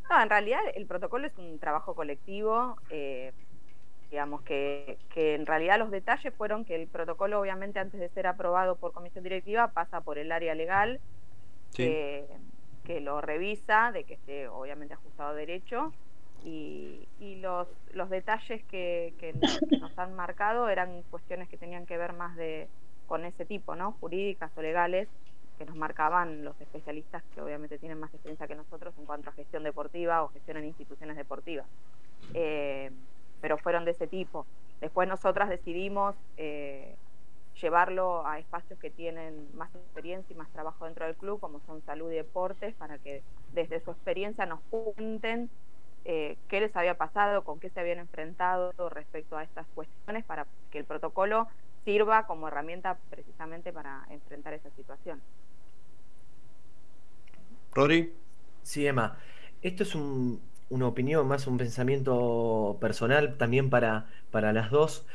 No, 0.10 0.22
en 0.22 0.30
realidad 0.30 0.60
el 0.76 0.86
protocolo 0.86 1.28
es 1.28 1.38
un 1.38 1.60
trabajo 1.60 1.96
colectivo. 1.96 2.76
Eh, 2.90 3.32
digamos 4.12 4.42
que, 4.42 4.98
que, 5.14 5.34
en 5.34 5.46
realidad 5.46 5.80
los 5.80 5.92
detalles 5.92 6.34
fueron 6.36 6.66
que 6.66 6.76
el 6.76 6.88
protocolo, 6.88 7.40
obviamente, 7.40 7.80
antes 7.80 8.00
de 8.00 8.10
ser 8.10 8.28
aprobado 8.28 8.76
por 8.76 8.92
comisión 8.92 9.24
directiva, 9.24 9.70
pasa 9.70 10.02
por 10.02 10.18
el 10.18 10.32
área 10.32 10.54
legal. 10.54 11.00
Sí 11.72 11.90
que 12.84 13.00
lo 13.00 13.22
revisa, 13.22 13.92
de 13.92 14.04
que 14.04 14.16
esté 14.16 14.48
obviamente 14.48 14.94
ajustado 14.94 15.34
derecho. 15.34 15.94
Y, 16.46 17.08
los, 17.42 17.68
los 17.94 18.10
detalles 18.10 18.64
que, 18.66 19.14
que, 19.18 19.34
nos 19.80 19.98
han 19.98 20.14
marcado 20.14 20.70
eran 20.70 21.02
cuestiones 21.10 21.50
que 21.50 21.58
tenían 21.58 21.86
que 21.86 21.98
ver 21.98 22.14
más 22.14 22.36
de 22.36 22.68
con 23.08 23.26
ese 23.26 23.46
tipo, 23.46 23.76
¿no? 23.76 23.94
Jurídicas 24.00 24.52
o 24.56 24.62
legales, 24.62 25.10
que 25.58 25.66
nos 25.66 25.76
marcaban 25.76 26.44
los 26.44 26.60
especialistas 26.60 27.24
que 27.34 27.42
obviamente 27.42 27.78
tienen 27.78 28.00
más 28.00 28.14
experiencia 28.14 28.48
que 28.48 28.56
nosotros 28.56 28.94
en 28.98 29.06
cuanto 29.06 29.30
a 29.30 29.34
gestión 29.34 29.64
deportiva 29.64 30.24
o 30.24 30.30
gestión 30.30 30.58
en 30.58 30.66
instituciones 30.66 31.16
deportivas. 31.16 31.66
Eh, 32.34 32.92
pero 33.42 33.58
fueron 33.58 33.86
de 33.86 33.92
ese 33.92 34.08
tipo. 34.08 34.46
Después 34.80 35.08
nosotras 35.08 35.50
decidimos 35.50 36.16
eh, 36.38 36.96
llevarlo 37.62 38.26
a 38.26 38.40
espacios 38.40 38.80
que 38.80 38.90
tienen 38.90 39.48
más 39.56 39.74
experiencia 39.76 40.34
y 40.34 40.38
más 40.38 40.50
trabajo 40.52 40.86
dentro 40.86 41.06
del 41.06 41.16
club, 41.16 41.40
como 41.40 41.60
son 41.66 41.82
salud 41.86 42.12
y 42.12 42.16
deportes, 42.16 42.74
para 42.76 42.98
que 42.98 43.24
desde 43.54 43.80
su 43.82 43.92
experiencia 43.92 44.46
nos 44.46 44.60
cuenten 44.70 45.50
eh, 46.06 46.38
qué 46.50 46.60
les 46.60 46.76
había 46.76 46.98
pasado, 46.98 47.44
con 47.44 47.60
qué 47.60 47.70
se 47.70 47.80
habían 47.80 48.00
enfrentado 48.00 48.74
respecto 48.90 49.38
a 49.38 49.44
estas 49.44 49.66
cuestiones, 49.76 50.26
para 50.26 50.48
que 50.72 50.80
el 50.80 50.86
protocolo 50.86 51.48
sirva 51.86 52.26
como 52.26 52.48
herramienta 52.48 52.98
precisamente 53.10 53.72
para 53.72 54.06
enfrentar 54.10 54.54
esa 54.54 54.70
situación. 54.72 55.22
Rodri. 57.74 58.14
Sí, 58.64 58.86
Emma. 58.88 59.18
Esto 59.62 59.84
es 59.84 59.96
una 59.96 60.88
opinión, 60.88 61.28
más 61.28 61.48
un 61.48 61.58
pensamiento 61.58 62.78
personal 62.80 63.38
también 63.38 63.70
para, 63.70 64.08
para 64.32 64.54
las 64.54 64.72
dos. 64.72 65.06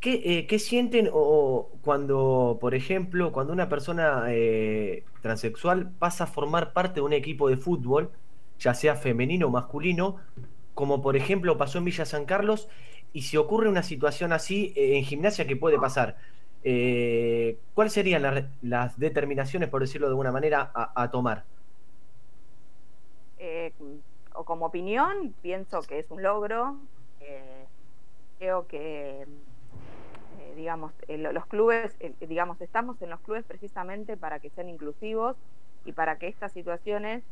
¿Qué, 0.00 0.46
eh, 0.48 0.58
sienten 0.60 1.10
o, 1.12 1.70
cuando, 1.82 2.58
por 2.60 2.74
ejemplo, 2.74 3.32
cuando 3.32 3.52
una 3.52 3.68
persona 3.68 4.26
eh, 4.28 5.04
transexual 5.22 5.90
pasa 5.98 6.24
a 6.24 6.26
formar 6.28 6.72
parte 6.72 6.96
de 6.96 7.00
un 7.00 7.12
equipo 7.12 7.48
de 7.48 7.56
fútbol, 7.56 8.12
ya 8.60 8.74
sea 8.74 8.94
femenino 8.94 9.48
o 9.48 9.50
masculino, 9.50 10.16
como 10.74 11.02
por 11.02 11.16
ejemplo 11.16 11.58
pasó 11.58 11.78
en 11.78 11.84
Villa 11.84 12.04
San 12.04 12.26
Carlos, 12.26 12.68
y 13.12 13.22
si 13.22 13.36
ocurre 13.36 13.68
una 13.68 13.82
situación 13.82 14.32
así 14.32 14.72
eh, 14.76 14.98
en 14.98 15.04
gimnasia, 15.04 15.46
¿qué 15.46 15.56
puede 15.56 15.78
pasar? 15.78 16.16
¿Cuáles 17.74 17.92
serían 17.92 18.50
las 18.62 18.98
determinaciones, 18.98 19.68
por 19.68 19.80
decirlo 19.80 20.06
de 20.08 20.12
alguna 20.12 20.32
manera, 20.32 20.70
a, 20.74 21.10
tomar? 21.10 21.44
o 24.34 24.44
como 24.44 24.66
opinión, 24.66 25.34
pienso 25.40 25.80
que 25.82 26.00
es 26.00 26.10
un 26.10 26.22
logro. 26.22 26.76
creo 28.38 28.66
que 28.66 29.24
digamos, 30.58 30.92
los 31.06 31.46
clubes, 31.46 31.96
digamos, 32.20 32.60
estamos 32.60 33.00
en 33.00 33.10
los 33.10 33.20
clubes 33.20 33.44
precisamente 33.44 34.16
para 34.16 34.40
que 34.40 34.50
sean 34.50 34.68
inclusivos 34.68 35.36
y 35.84 35.92
para 35.92 36.18
que 36.18 36.26
estas 36.26 36.52
situaciones 36.52 37.22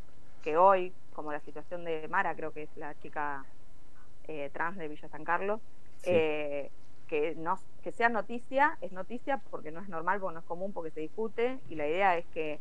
que 0.43 0.57
hoy, 0.57 0.93
como 1.13 1.33
la 1.33 1.41
situación 1.41 1.85
de 1.85 2.07
Mara, 2.09 2.37
creo 2.37 2.53
que 2.53 2.63
es 2.63 2.77
la 2.77 2.95
chica 3.01 3.45
eh, 4.29 4.49
trans 4.53 4.79
de 4.79 4.87
Villa 4.87 5.09
San 5.09 5.25
Carlos, 5.25 5.61
eh, 6.05 6.71
que, 7.09 7.35
no, 7.35 7.59
que 7.83 7.91
sea 7.91 8.09
noticia, 8.09 8.79
es 8.81 8.93
noticia 8.93 9.43
porque 9.51 9.73
no 9.73 9.81
es 9.81 9.89
normal, 9.89 10.21
porque 10.21 10.35
no 10.35 10.41
es 10.41 10.47
común, 10.47 10.73
porque 10.73 10.93
se 10.93 11.01
discute, 11.01 11.59
y 11.69 11.75
la 11.75 11.89
idea 11.89 12.17
es 12.17 12.27
que, 12.27 12.61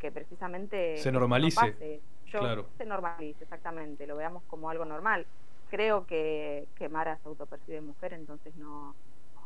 que 0.00 0.10
precisamente 0.10 0.98
se 0.98 1.12
normalice. 1.12 2.00
claro. 2.28 2.66
Se 2.76 2.84
normalice, 2.84 3.44
exactamente, 3.44 4.04
lo 4.08 4.16
veamos 4.16 4.42
como 4.48 4.68
algo 4.68 4.84
normal. 4.84 5.26
Creo 5.70 6.06
que, 6.06 6.66
que 6.74 6.88
Mara 6.88 7.18
se 7.18 7.28
autopercibe 7.28 7.80
mujer, 7.80 8.14
entonces 8.14 8.54
no, 8.56 8.96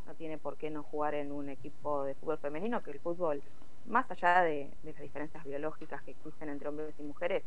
no 0.07 0.15
tiene 0.15 0.39
por 0.39 0.57
qué 0.57 0.71
no 0.71 0.83
jugar 0.83 1.15
en 1.15 1.33
un 1.33 1.49
equipo 1.49 2.05
de 2.05 2.15
fútbol 2.15 2.39
femenino, 2.39 2.83
que 2.83 2.93
el 2.93 3.01
fútbol, 3.01 3.43
más 3.87 4.11
allá 4.11 4.43
de, 4.43 4.71
las 4.85 4.99
diferencias 5.01 5.45
biológicas 5.45 6.03
que 6.03 6.13
existen 6.13 6.49
entre 6.49 6.69
hombres 6.69 6.95
y 6.99 7.03
mujeres, 7.03 7.43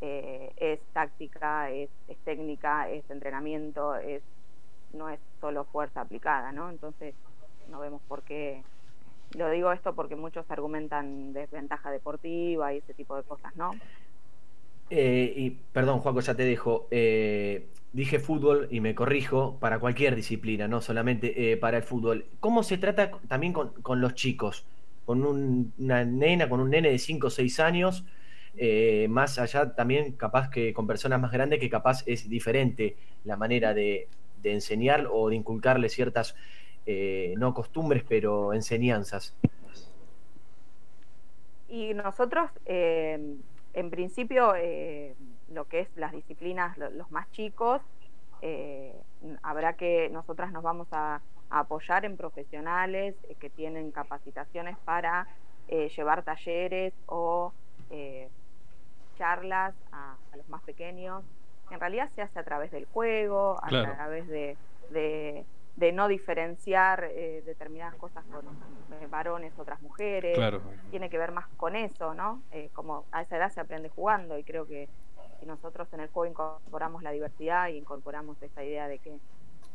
eh, 0.00 0.52
es 0.56 0.80
táctica, 0.92 1.70
es, 1.70 1.90
técnica, 2.24 2.88
es 2.88 3.08
entrenamiento, 3.10 3.96
es 3.96 4.22
no 4.92 5.08
es 5.08 5.20
solo 5.40 5.64
fuerza 5.64 6.00
aplicada, 6.00 6.50
¿no? 6.50 6.68
Entonces 6.68 7.14
no 7.68 7.78
vemos 7.78 8.02
por 8.08 8.22
qué. 8.22 8.64
Lo 9.36 9.48
digo 9.50 9.70
esto 9.70 9.94
porque 9.94 10.16
muchos 10.16 10.50
argumentan 10.50 11.32
desventaja 11.32 11.92
deportiva 11.92 12.74
y 12.74 12.78
ese 12.78 12.94
tipo 12.94 13.14
de 13.14 13.22
cosas, 13.22 13.54
¿no? 13.54 13.70
Eh, 14.90 15.32
y 15.36 15.50
perdón, 15.50 16.00
Juaco, 16.00 16.20
ya 16.20 16.34
te 16.34 16.44
dejo. 16.44 16.88
Eh, 16.90 17.68
dije 17.92 18.18
fútbol 18.18 18.68
y 18.70 18.80
me 18.80 18.94
corrijo 18.94 19.56
para 19.60 19.78
cualquier 19.78 20.16
disciplina, 20.16 20.68
no 20.68 20.80
solamente 20.80 21.52
eh, 21.52 21.56
para 21.56 21.78
el 21.78 21.84
fútbol. 21.84 22.26
¿Cómo 22.40 22.62
se 22.64 22.76
trata 22.76 23.12
también 23.28 23.52
con, 23.52 24.00
los 24.00 24.14
chicos? 24.14 24.66
Con 25.06 25.24
una 25.24 26.04
nena, 26.04 26.48
con 26.48 26.60
un 26.60 26.70
nene 26.70 26.90
de 26.90 26.98
5 26.98 27.28
o 27.28 27.30
6 27.30 27.60
años, 27.60 28.04
más 29.08 29.38
allá 29.38 29.74
también 29.74 30.12
capaz 30.12 30.50
que 30.50 30.72
con 30.72 30.86
personas 30.86 31.20
más 31.20 31.32
grandes 31.32 31.60
que 31.60 31.70
capaz 31.70 32.02
es 32.06 32.28
diferente 32.28 32.96
la 33.24 33.36
manera 33.36 33.74
de, 33.74 34.08
enseñar 34.44 35.08
o 35.10 35.28
de 35.28 35.36
inculcarle 35.36 35.88
ciertas, 35.88 36.36
no 37.36 37.54
costumbres, 37.54 38.04
pero 38.08 38.52
enseñanzas. 38.52 39.34
Y 41.68 41.94
nosotros 41.94 42.50
en 43.74 43.90
principio, 43.90 44.54
eh, 44.56 45.14
lo 45.52 45.66
que 45.66 45.80
es 45.80 45.88
las 45.96 46.12
disciplinas, 46.12 46.76
los 46.78 47.10
más 47.10 47.30
chicos, 47.32 47.82
eh, 48.42 48.94
habrá 49.42 49.74
que, 49.74 50.08
nosotras 50.10 50.52
nos 50.52 50.62
vamos 50.62 50.88
a, 50.92 51.20
apoyar 51.52 52.04
en 52.04 52.16
profesionales 52.16 53.16
eh, 53.28 53.34
que 53.34 53.50
tienen 53.50 53.90
capacitaciones 53.90 54.76
para 54.84 55.26
llevar 55.96 56.24
talleres 56.24 56.92
o 57.06 57.52
charlas 59.16 59.74
a, 59.92 60.16
los 60.36 60.48
más 60.48 60.62
pequeños. 60.62 61.22
En 61.70 61.78
realidad 61.78 62.08
se 62.16 62.22
hace 62.22 62.38
a 62.40 62.42
través 62.42 62.72
del 62.72 62.86
juego, 62.86 63.56
a 63.62 63.68
través 63.68 64.26
de 64.26 64.56
de 64.90 65.44
no 65.92 66.08
diferenciar 66.08 67.04
eh, 67.10 67.42
determinadas 67.44 67.94
cosas 67.94 68.24
con 68.26 68.44
eh, 69.00 69.06
varones, 69.08 69.58
otras 69.58 69.80
mujeres. 69.82 70.38
Tiene 70.90 71.08
que 71.08 71.18
ver 71.18 71.32
más 71.32 71.46
con 71.56 71.74
eso, 71.74 72.14
¿no? 72.14 72.42
Eh, 72.52 72.70
como 72.74 73.06
a 73.12 73.22
esa 73.22 73.36
edad 73.36 73.50
se 73.50 73.60
aprende 73.60 73.88
jugando 73.88 74.38
y 74.38 74.44
creo 74.44 74.66
que 74.66 74.88
si 75.38 75.46
nosotros 75.46 75.92
en 75.92 76.00
el 76.00 76.08
juego 76.08 76.30
incorporamos 76.30 77.02
la 77.02 77.12
diversidad 77.12 77.68
y 77.68 77.78
incorporamos 77.78 78.40
esa 78.42 78.62
idea 78.62 78.88
de 78.88 78.98
que 78.98 79.18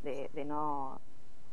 de, 0.03 0.45
no 0.45 1.01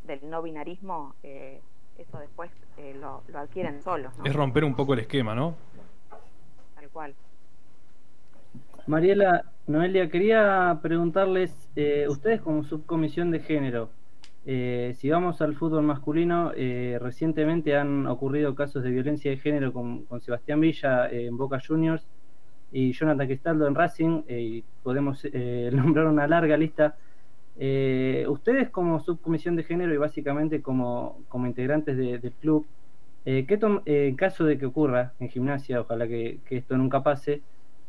del 0.04 0.28
no 0.28 0.42
binarismo, 0.42 1.14
eso 1.22 2.18
después 2.18 2.50
lo, 2.96 3.22
lo, 3.28 3.38
adquieren 3.38 3.82
solos. 3.82 4.12
Es 4.24 4.34
romper 4.34 4.64
un 4.64 4.74
poco 4.74 4.92
el 4.92 5.00
esquema, 5.00 5.34
¿no? 5.34 5.54
Tal 6.74 6.90
cual. 6.90 7.14
Mariela, 8.86 9.46
Noelia, 9.66 10.10
quería 10.10 10.78
preguntarles, 10.82 11.56
ustedes 12.08 12.42
como 12.42 12.64
subcomisión 12.64 13.30
de 13.30 13.40
género, 13.40 13.88
eh, 14.44 14.94
si 14.98 15.08
vamos 15.08 15.40
al 15.40 15.54
fútbol 15.54 15.84
masculino, 15.84 16.52
eh, 16.56 16.98
recientemente 17.00 17.76
han 17.76 18.06
ocurrido 18.08 18.54
casos 18.56 18.82
de 18.82 18.90
violencia 18.90 19.30
de 19.30 19.36
género 19.36 19.72
con, 19.72 20.06
Sebastián 20.20 20.60
Villa 20.60 21.08
eh, 21.08 21.26
en 21.26 21.36
Boca 21.36 21.60
Juniors 21.64 22.04
y 22.72 22.92
Jonathan 22.92 23.26
Cristaldo 23.26 23.68
en 23.68 23.74
Racing, 23.74 24.22
y 24.28 24.64
podemos 24.82 25.24
nombrar 25.72 26.06
una 26.06 26.26
larga 26.26 26.56
lista. 26.56 26.96
ustedes 28.28 28.70
como 28.70 28.98
subcomisión 29.00 29.56
de 29.56 29.62
género 29.62 29.94
y 29.94 29.98
básicamente 29.98 30.62
como, 30.62 31.22
como 31.28 31.46
integrantes 31.46 31.96
del 31.96 32.32
club, 32.40 32.66
¿qué 33.24 33.58
en 33.84 34.16
caso 34.16 34.44
de 34.44 34.58
que 34.58 34.66
ocurra 34.66 35.12
en 35.20 35.28
gimnasia, 35.28 35.82
ojalá 35.82 36.08
que, 36.08 36.38
que 36.46 36.56
esto 36.56 36.76
nunca 36.78 37.02
pase, 37.02 37.42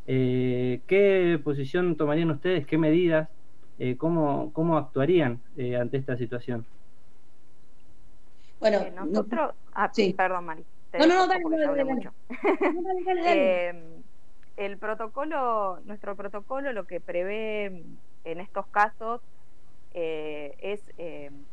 ¿qué 0.06 1.40
posición 1.44 1.96
tomarían 1.96 2.32
ustedes? 2.32 2.68
¿Qué 2.68 2.78
medidas? 2.78 3.30
Eh, 3.80 3.98
¿cómo, 3.98 4.52
¿cómo 4.54 4.78
actuarían 4.78 5.42
eh, 5.58 5.76
ante 5.76 5.98
esta 5.98 6.18
situación? 6.18 6.66
Bueno, 8.60 8.80
eh, 8.80 8.94
nosotros... 8.96 9.56
Ah, 9.74 9.90
sí. 9.92 10.14
perdón, 10.14 10.46
Mari. 10.46 10.64
No, 10.94 11.08
no, 11.08 11.16
no, 11.16 11.28
dale, 11.28 11.44
dale, 11.66 11.84
mucho. 11.86 12.14
el 14.58 14.78
protocolo, 14.78 15.80
nuestro 15.86 16.16
protocolo 16.16 16.72
lo 16.72 16.86
que 16.86 17.02
prevé 17.02 17.84
en 18.24 18.40
estos 18.40 18.68
casos 18.68 19.22
eh, 19.96 20.56
es 20.60 20.82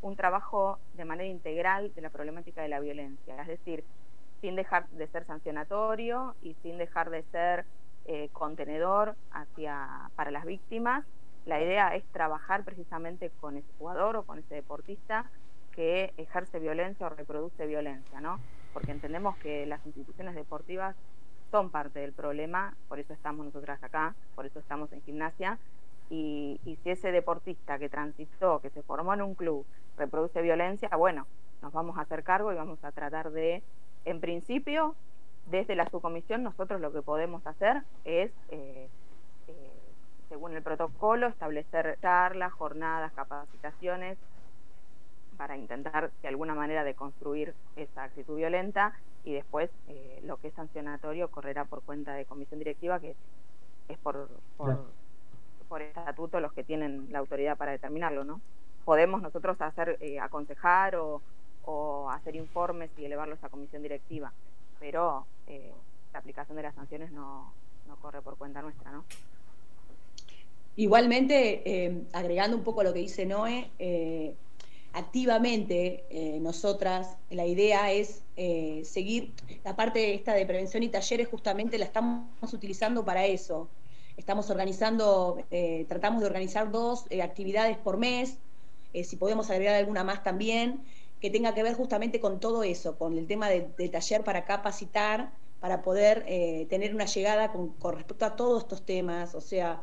un 0.02 0.14
trabajo 0.16 0.78
de 0.94 1.06
manera 1.06 1.28
integral 1.28 1.90
de 1.94 2.02
la 2.02 2.10
problemática 2.10 2.60
de 2.60 2.68
la 2.68 2.80
violencia, 2.80 3.40
es 3.40 3.48
decir, 3.48 3.82
sin 4.42 4.56
dejar 4.56 4.86
de 4.90 5.06
ser 5.06 5.24
sancionatorio 5.24 6.34
y 6.42 6.54
sin 6.62 6.76
dejar 6.76 7.08
de 7.08 7.22
ser 7.32 7.64
contenedor 8.32 9.14
hacia 9.32 10.10
para 10.16 10.30
las 10.30 10.44
víctimas 10.44 11.04
la 11.47 11.61
idea 11.61 11.94
es 11.94 12.04
trabajar 12.12 12.64
precisamente 12.64 13.30
con 13.40 13.56
ese 13.56 13.68
jugador 13.78 14.16
o 14.16 14.23
con 14.25 14.38
ese 14.38 14.54
deportista 14.54 15.30
que 15.73 16.12
ejerce 16.16 16.59
violencia 16.59 17.06
o 17.06 17.11
reproduce 17.11 17.66
violencia, 17.66 18.20
¿no? 18.20 18.40
Porque 18.73 18.92
entendemos 18.92 19.37
que 19.38 19.66
las 19.66 19.85
instituciones 19.87 20.35
deportivas 20.35 20.97
son 21.50 21.70
parte 21.70 22.00
del 22.00 22.12
problema, 22.12 22.75
por 22.88 22.99
eso 23.00 23.12
estamos 23.12 23.44
nosotras 23.47 23.82
acá, 23.82 24.14
por 24.35 24.47
eso 24.47 24.61
estamos 24.61 24.92
en 24.92 25.02
gimnasia, 25.02 25.59
y, 26.11 26.61
si 26.82 26.90
ese 26.90 27.12
deportista 27.12 27.78
que 27.78 27.88
transitó, 27.88 28.61
que 28.61 28.70
se 28.70 28.82
formó 28.82 29.14
en 29.14 29.23
un 29.23 29.35
club, 29.35 29.64
reproduce 29.97 30.42
violencia, 30.42 30.88
bueno, 30.97 31.26
nos 31.62 31.73
vamos 31.73 31.99
a 31.99 32.02
hacer 32.02 32.25
cargo 32.25 32.52
y 32.52 32.56
vamos 32.56 32.82
a 32.85 32.90
tratar 32.90 33.30
de, 33.30 33.62
en 34.04 34.20
principio, 34.20 34.97
desde 35.47 35.76
la 35.76 35.88
subcomisión, 35.88 36.42
nosotros 36.42 36.80
lo 36.80 36.92
que 36.92 37.02
podemos 37.02 37.47
hacer 37.47 37.82
es 38.04 38.32
eh, 38.50 38.88
según 40.30 40.54
el 40.54 40.62
protocolo, 40.62 41.26
establecer 41.26 41.99
charlas, 42.00 42.52
jornadas, 42.52 43.12
capacitaciones 43.12 44.16
para 45.37 45.56
intentar 45.56 46.12
de 46.22 46.28
alguna 46.28 46.54
manera 46.54 46.84
deconstruir 46.84 47.52
esa 47.75 48.04
actitud 48.04 48.37
violenta 48.37 48.94
y 49.25 49.34
después 49.34 49.70
eh, 49.88 50.20
lo 50.25 50.37
que 50.37 50.49
es 50.49 50.54
sancionatorio 50.54 51.30
correrá 51.30 51.64
por 51.64 51.82
cuenta 51.82 52.14
de 52.14 52.25
comisión 52.25 52.58
directiva 52.58 53.00
que 53.00 53.16
es 53.88 53.99
por, 53.99 54.28
por, 54.56 55.82
estatuto 55.82 56.40
los 56.40 56.52
que 56.52 56.62
tienen 56.62 57.08
la 57.10 57.18
autoridad 57.18 57.56
para 57.56 57.72
determinarlo, 57.72 58.25
¿no? 58.25 58.40
Podemos 58.84 59.22
nosotros 59.22 59.60
hacer 59.60 59.99
eh, 60.00 60.20
aconsejar 60.20 60.96
o, 60.96 61.20
hacer 62.10 62.34
informes 62.34 62.90
y 62.99 63.04
elevarlos 63.04 63.42
a 63.44 63.49
comisión 63.49 63.82
directiva, 63.82 64.32
pero 64.80 65.26
eh, 65.46 65.72
la 66.12 66.18
aplicación 66.18 66.56
de 66.56 66.64
las 66.64 66.75
sanciones 66.75 67.12
no, 67.12 67.52
no 67.87 67.96
corre 67.96 68.20
por 68.20 68.37
cuenta 68.37 68.60
nuestra, 68.62 68.90
¿no? 68.90 69.04
Igualmente, 70.76 71.62
eh, 71.64 72.02
agregando 72.12 72.56
un 72.56 72.62
poco 72.62 72.82
lo 72.82 72.92
que 72.92 73.00
dice 73.00 73.26
Noé, 73.26 73.70
eh, 73.78 74.34
activamente 74.92 76.04
eh, 76.10 76.38
nosotras, 76.40 77.16
la 77.30 77.46
idea 77.46 77.92
es 77.92 78.22
seguir 78.84 79.34
la 79.64 79.76
parte 79.76 80.14
esta 80.14 80.32
de 80.32 80.46
prevención 80.46 80.82
y 80.82 80.88
talleres, 80.88 81.28
justamente 81.28 81.76
la 81.76 81.84
estamos 81.84 82.54
utilizando 82.54 83.04
para 83.04 83.26
eso. 83.26 83.68
Estamos 84.16 84.48
organizando, 84.48 85.44
tratamos 85.88 86.20
de 86.20 86.26
organizar 86.26 86.70
dos 86.70 87.04
actividades 87.22 87.76
por 87.76 87.98
mes, 87.98 88.38
si 89.04 89.16
podemos 89.16 89.50
agregar 89.50 89.74
alguna 89.74 90.04
más 90.04 90.22
también, 90.22 90.80
que 91.20 91.28
tenga 91.28 91.52
que 91.52 91.62
ver 91.62 91.74
justamente 91.74 92.18
con 92.18 92.40
todo 92.40 92.62
eso, 92.62 92.96
con 92.96 93.18
el 93.18 93.26
tema 93.26 93.50
del 93.50 93.90
taller 93.90 94.24
para 94.24 94.46
capacitar, 94.46 95.32
para 95.60 95.82
poder 95.82 96.24
tener 96.70 96.94
una 96.94 97.04
llegada 97.04 97.52
con 97.52 97.94
respecto 97.94 98.24
a 98.24 98.36
todos 98.36 98.62
estos 98.62 98.86
temas, 98.86 99.34
o 99.34 99.42
sea, 99.42 99.82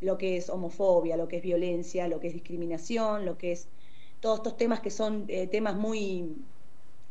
lo 0.00 0.18
que 0.18 0.36
es 0.36 0.50
homofobia, 0.50 1.16
lo 1.16 1.28
que 1.28 1.36
es 1.38 1.42
violencia, 1.42 2.08
lo 2.08 2.20
que 2.20 2.28
es 2.28 2.34
discriminación, 2.34 3.24
lo 3.24 3.38
que 3.38 3.52
es 3.52 3.68
todos 4.20 4.38
estos 4.38 4.56
temas 4.56 4.80
que 4.80 4.90
son 4.90 5.24
eh, 5.28 5.46
temas 5.46 5.76
muy, 5.76 6.36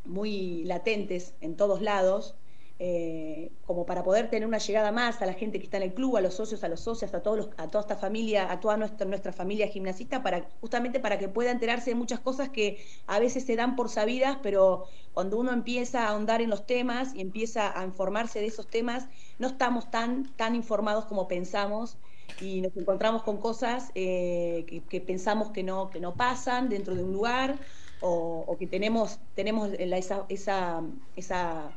muy 0.06 0.64
latentes 0.66 1.34
en 1.42 1.56
todos 1.56 1.82
lados, 1.82 2.36
eh, 2.78 3.52
como 3.66 3.86
para 3.86 4.04
poder 4.04 4.30
tener 4.30 4.46
una 4.46 4.58
llegada 4.58 4.92
más 4.92 5.22
a 5.22 5.26
la 5.26 5.34
gente 5.34 5.60
que 5.60 5.64
está 5.64 5.78
en 5.78 5.84
el 5.84 5.94
club, 5.94 6.18
a 6.18 6.22
los 6.22 6.34
socios, 6.34 6.62
a 6.66 6.68
los 6.68 6.82
socios, 6.82 7.14
a 7.14 7.22
todos 7.22 7.50
a 7.56 7.70
toda 7.70 7.82
esta 7.84 7.96
familia, 7.96 8.52
a 8.52 8.60
toda 8.60 8.76
nuestra, 8.76 9.08
nuestra 9.08 9.32
familia 9.32 9.68
gimnasista, 9.70 10.22
para, 10.22 10.50
justamente 10.60 11.00
para 11.00 11.18
que 11.18 11.30
pueda 11.30 11.52
enterarse 11.52 11.92
de 11.92 11.96
muchas 11.96 12.20
cosas 12.20 12.50
que 12.50 12.86
a 13.08 13.20
veces 13.20 13.46
se 13.46 13.56
dan 13.56 13.78
por 13.78 13.90
sabidas, 13.90 14.40
pero 14.44 14.88
cuando 15.14 15.38
uno 15.38 15.54
empieza 15.54 16.04
a 16.04 16.10
ahondar 16.10 16.42
en 16.42 16.50
los 16.50 16.66
temas 16.66 17.16
y 17.16 17.22
empieza 17.22 17.80
a 17.80 17.86
informarse 17.86 18.40
de 18.42 18.48
esos 18.48 18.68
temas, 18.68 19.08
no 19.40 19.48
estamos 19.48 19.90
tan, 19.90 20.36
tan 20.36 20.54
informados 20.54 21.06
como 21.06 21.30
pensamos 21.30 21.98
y 22.42 22.62
nos 22.62 22.76
encontramos 22.76 23.24
con 23.24 23.38
cosas 23.38 23.92
eh, 23.96 24.66
que, 24.90 25.02
pensamos 25.02 25.52
que 25.52 25.64
no, 25.64 25.90
que 25.90 26.00
no 26.00 26.16
pasan 26.16 26.70
dentro 26.70 26.96
de 26.96 27.04
un 27.04 27.14
lugar 27.14 27.58
o, 28.02 28.56
que 28.60 28.68
tenemos, 28.68 29.20
tenemos 29.36 29.70
esa, 29.80 30.26
esa, 30.30 30.84
esa 31.16 31.72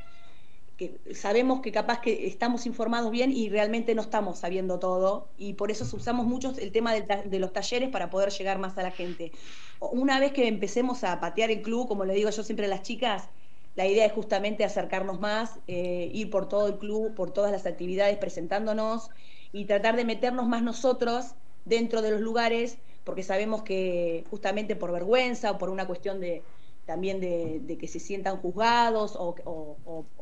que 0.78 1.00
sabemos 1.12 1.60
que 1.60 1.72
capaz 1.72 2.00
que 2.00 2.28
estamos 2.28 2.64
informados 2.64 3.10
bien 3.10 3.32
y 3.32 3.48
realmente 3.48 3.96
no 3.96 4.02
estamos 4.02 4.38
sabiendo 4.38 4.78
todo 4.78 5.28
y 5.36 5.54
por 5.54 5.72
eso 5.72 5.84
usamos 5.94 6.24
mucho 6.24 6.54
el 6.56 6.70
tema 6.70 6.94
de, 6.94 7.38
los 7.40 7.52
talleres 7.52 7.90
para 7.90 8.10
poder 8.10 8.30
llegar 8.30 8.60
más 8.60 8.78
a 8.78 8.82
la 8.82 8.92
gente. 8.92 9.32
Una 9.80 10.20
vez 10.20 10.32
que 10.32 10.46
empecemos 10.46 11.02
a 11.02 11.18
patear 11.18 11.50
el 11.50 11.62
club, 11.62 11.88
como 11.88 12.04
le 12.04 12.14
digo 12.14 12.30
yo 12.30 12.44
siempre 12.44 12.66
a 12.66 12.68
las 12.68 12.82
chicas, 12.82 13.28
la 13.74 13.86
idea 13.86 14.06
es 14.06 14.12
justamente 14.12 14.64
acercarnos 14.64 15.18
más, 15.18 15.58
eh, 15.66 16.10
ir 16.14 16.30
por 16.30 16.48
todo 16.48 16.68
el 16.68 16.78
club, 16.78 17.12
por 17.14 17.32
todas 17.32 17.50
las 17.50 17.66
actividades, 17.66 18.16
presentándonos 18.16 19.10
y 19.52 19.64
tratar 19.64 19.96
de 19.96 20.04
meternos 20.04 20.46
más 20.46 20.62
nosotros 20.62 21.34
dentro 21.64 22.02
de 22.02 22.10
los 22.10 22.20
lugares, 22.20 22.78
porque 23.04 23.22
sabemos 23.22 23.62
que 23.62 24.24
justamente 24.30 24.76
por 24.76 24.92
vergüenza 24.92 25.52
o 25.52 25.58
por 25.58 25.70
una 25.70 25.86
cuestión 25.86 26.20
de, 26.20 26.42
también 26.88 27.20
de, 27.20 27.76
que 27.78 27.86
se 27.86 28.00
sientan 28.00 28.38
juzgados 28.38 29.14
o, 29.18 29.34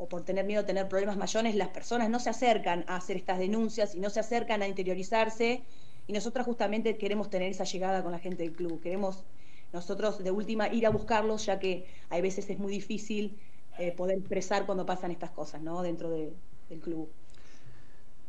por 0.09 0.23
tener 0.23 0.45
miedo 0.45 0.61
a 0.61 0.65
tener 0.65 0.87
problemas 0.89 1.15
mayores, 1.15 1.55
las 1.55 1.69
personas 1.69 2.09
no 2.09 2.19
se 2.19 2.29
acercan 2.29 2.83
a 2.87 2.97
hacer 2.97 3.15
estas 3.15 3.39
denuncias 3.39 3.95
y 3.95 3.99
no 3.99 4.09
se 4.09 4.19
acercan 4.19 4.61
a 4.61 4.67
interiorizarse. 4.67 5.63
Y 6.07 6.13
nosotros 6.13 6.45
justamente 6.45 6.97
queremos 6.97 7.29
tener 7.29 7.51
esa 7.51 7.63
llegada 7.63 8.03
con 8.03 8.11
la 8.11 8.19
gente 8.19 8.43
del 8.43 8.53
club. 8.53 8.81
Queremos 8.81 9.23
nosotros 9.71 10.23
de 10.23 10.31
última 10.31 10.67
ir 10.67 10.85
a 10.85 10.89
buscarlos, 10.89 11.45
ya 11.45 11.59
que 11.59 11.85
hay 12.09 12.21
veces 12.21 12.49
es 12.49 12.59
muy 12.59 12.71
difícil 12.71 13.37
eh, 13.77 13.91
poder 13.91 14.17
expresar 14.17 14.65
cuando 14.65 14.85
pasan 14.85 15.11
estas 15.11 15.31
cosas 15.31 15.61
¿no? 15.61 15.81
dentro 15.81 16.09
del 16.09 16.35
club. 16.81 17.09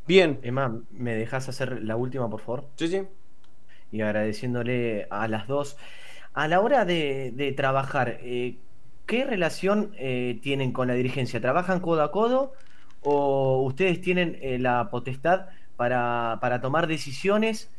Bien. 0.09 0.41
Emma, 0.43 0.81
¿me 0.91 1.15
dejas 1.15 1.51
hacer 1.51 1.83
la 1.85 1.95
última, 1.97 2.31
por 2.31 2.41
favor? 2.41 2.71
Sí, 2.77 2.89
sí. 2.89 3.03
Y 3.93 4.01
agradeciéndole 4.01 5.07
a 5.11 5.29
las 5.29 5.47
dos. 5.47 5.77
A 6.33 6.49
la 6.49 6.61
hora 6.61 6.87
de, 6.87 7.55
trabajar, 7.55 8.19
eh, 8.23 8.57
¿qué 9.05 9.25
relación 9.27 9.93
eh, 9.99 10.39
tienen 10.43 10.73
con 10.73 10.89
la 10.89 10.95
dirigencia? 10.95 11.43
¿Trabajan 11.43 11.81
codo 11.81 12.03
a 12.03 12.11
codo 12.11 12.55
o 13.03 13.63
ustedes 13.65 14.01
tienen 14.01 14.39
eh, 14.41 14.59
la 14.59 14.89
potestad 14.91 15.49
para, 15.77 16.59
tomar 16.63 16.87
decisiones 16.87 17.71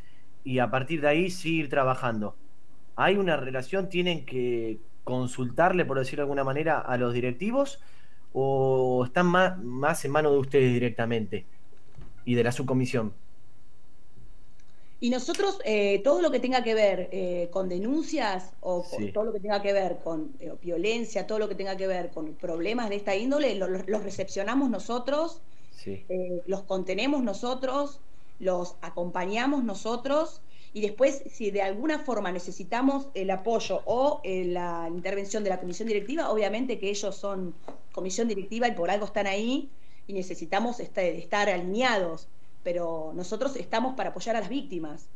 y 0.43 0.59
a 0.59 0.69
partir 0.69 1.01
de 1.01 1.07
ahí 1.07 1.31
seguir 1.31 1.67
trabajando? 1.67 2.35
¿Hay 2.95 3.17
una 3.17 3.37
relación? 3.37 3.89
¿Tienen 3.89 4.23
que 4.23 4.77
consultarle, 5.03 5.83
por 5.83 5.97
decirlo 5.97 6.21
de 6.21 6.25
alguna 6.25 6.43
manera, 6.43 6.77
a 6.79 6.95
los 6.97 7.11
directivos 7.11 7.81
o 8.33 9.03
están 9.03 9.25
más, 9.25 9.57
más 9.57 10.05
en 10.05 10.11
mano 10.11 10.31
de 10.31 10.37
ustedes 10.37 10.71
directamente 10.71 11.47
y 12.25 12.35
de 12.35 12.43
la 12.43 12.51
subcomisión? 12.51 13.13
Y 15.01 15.09
nosotros, 15.09 15.59
eh, 15.63 16.01
todo 16.03 16.21
lo 16.21 16.29
que 16.29 16.41
tenga 16.41 16.61
que 16.61 16.73
ver 16.73 17.07
eh, 17.13 17.47
con 17.51 17.69
denuncias 17.69 18.51
o 18.59 18.85
todo 19.13 19.23
lo 19.23 19.33
que 19.33 19.39
tenga 19.39 19.61
que 19.61 19.71
ver 19.71 19.99
con 20.03 20.33
eh, 20.41 20.51
violencia, 20.61 21.25
todo 21.25 21.39
lo 21.39 21.47
que 21.47 21.55
tenga 21.55 21.77
que 21.77 21.87
ver 21.87 22.09
con 22.09 22.33
problemas 22.33 22.89
de 22.89 22.97
esta 22.97 23.15
índole, 23.15 23.55
los 23.55 24.03
recepcionamos 24.03 24.69
nosotros, 24.69 25.41
los 26.47 26.63
contenemos 26.63 27.23
nosotros, 27.23 28.01
los 28.39 28.75
acompañamos 28.81 29.63
nosotros 29.63 30.41
y 30.73 30.81
después, 30.81 31.23
si 31.31 31.49
de 31.49 31.61
alguna 31.61 31.99
forma 31.99 32.33
necesitamos 32.33 33.07
el 33.13 33.31
apoyo 33.31 33.81
o 33.85 34.21
la 34.25 34.89
intervención 34.93 35.45
de 35.45 35.49
la 35.51 35.61
comisión 35.61 35.87
directiva, 35.87 36.29
obviamente 36.29 36.77
que 36.77 36.89
ellos 36.89 37.15
son 37.15 37.55
comisión 37.93 38.27
directiva 38.27 38.67
y 38.67 38.73
por 38.73 38.91
algo 38.91 39.05
están 39.05 39.27
ahí 39.27 39.69
y 40.09 40.13
necesitamos 40.13 40.79
este, 40.79 41.17
estar 41.17 41.49
alineados 41.49 42.27
pero 42.63 43.11
nosotros 43.15 43.55
estamos 43.55 43.95
para 43.95 44.09
apoyar 44.09 44.35
a 44.35 44.41
las 44.41 44.49
víctimas. 44.49 45.07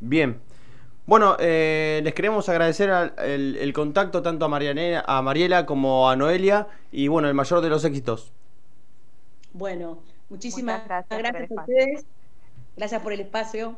Bien. 0.00 0.40
Bueno, 1.06 1.36
eh, 1.40 2.00
les 2.04 2.14
queremos 2.14 2.48
agradecer 2.48 2.88
el, 3.18 3.72
contacto 3.72 4.22
tanto 4.22 4.44
a, 4.44 4.48
Marianela, 4.48 5.04
a 5.06 5.20
Mariela 5.20 5.66
como 5.66 6.08
a 6.08 6.14
Noelia 6.14 6.68
y 6.92 7.08
bueno, 7.08 7.28
el 7.28 7.34
mayor 7.34 7.60
de 7.60 7.68
los 7.68 7.84
éxitos. 7.84 8.32
Bueno, 9.52 9.98
muchísimas 10.28 10.84
gracias, 10.84 11.50
a 11.50 11.54
ustedes. 11.60 12.06
Gracias 12.76 13.02
por 13.02 13.12
el 13.12 13.20
espacio. 13.20 13.76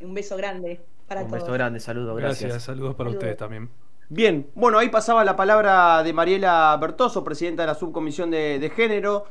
Un 0.00 0.14
beso 0.14 0.36
grande 0.36 0.80
para 1.06 1.20
todos. 1.20 1.32
Un 1.34 1.38
beso 1.40 1.52
grande, 1.52 1.80
saludos, 1.80 2.16
gracias. 2.16 2.62
saludos 2.62 2.94
para 2.94 3.10
ustedes 3.10 3.36
también. 3.36 3.68
Bien, 4.08 4.46
bueno, 4.54 4.78
ahí 4.78 4.88
pasaba 4.88 5.24
la 5.24 5.36
palabra 5.36 6.02
de 6.02 6.12
Mariela 6.12 6.76
Bertoso, 6.80 7.24
presidenta 7.24 7.62
de 7.62 7.68
la 7.68 7.74
subcomisión 7.74 8.30
de 8.30 8.72
género 8.74 9.26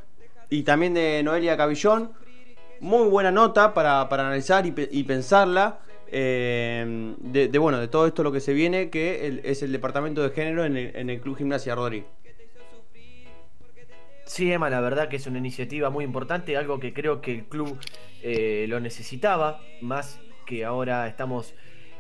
y 0.50 0.64
también 0.64 0.94
de 0.94 1.22
Noelia 1.24 1.58
Cabillón. 1.58 2.12
Muy 2.80 3.08
buena 3.08 3.32
nota 3.32 3.74
para, 3.74 4.02
analizar 4.02 4.66
y, 4.66 5.04
pensarla. 5.04 5.80
Eh, 6.08 7.16
de, 7.18 7.58
bueno, 7.58 7.80
de 7.80 7.88
todo 7.88 8.06
esto 8.06 8.24
lo 8.24 8.32
que 8.32 8.40
se 8.40 8.54
viene, 8.54 8.90
que 8.90 9.42
es 9.44 9.64
el 9.64 9.72
departamento 9.72 10.22
de 10.22 10.30
género 10.30 10.66
en 10.66 10.76
el, 10.78 11.22
Club 11.22 11.38
Gimnasia 11.38 11.76
Rodri. 11.76 12.06
Sí, 14.26 14.52
Emma, 14.52 14.70
la 14.70 14.82
verdad 14.82 15.10
que 15.10 15.16
es 15.16 15.28
una 15.28 15.38
iniciativa 15.38 15.90
muy 15.90 16.06
importante, 16.06 16.58
algo 16.58 16.80
que 16.80 16.94
creo 16.94 17.22
que 17.22 17.32
el 17.34 17.46
club 17.46 17.78
eh, 18.22 18.66
lo 18.68 18.80
necesitaba, 18.80 19.62
más 19.82 20.20
que 20.46 20.66
ahora 20.66 21.08
estamos 21.08 21.54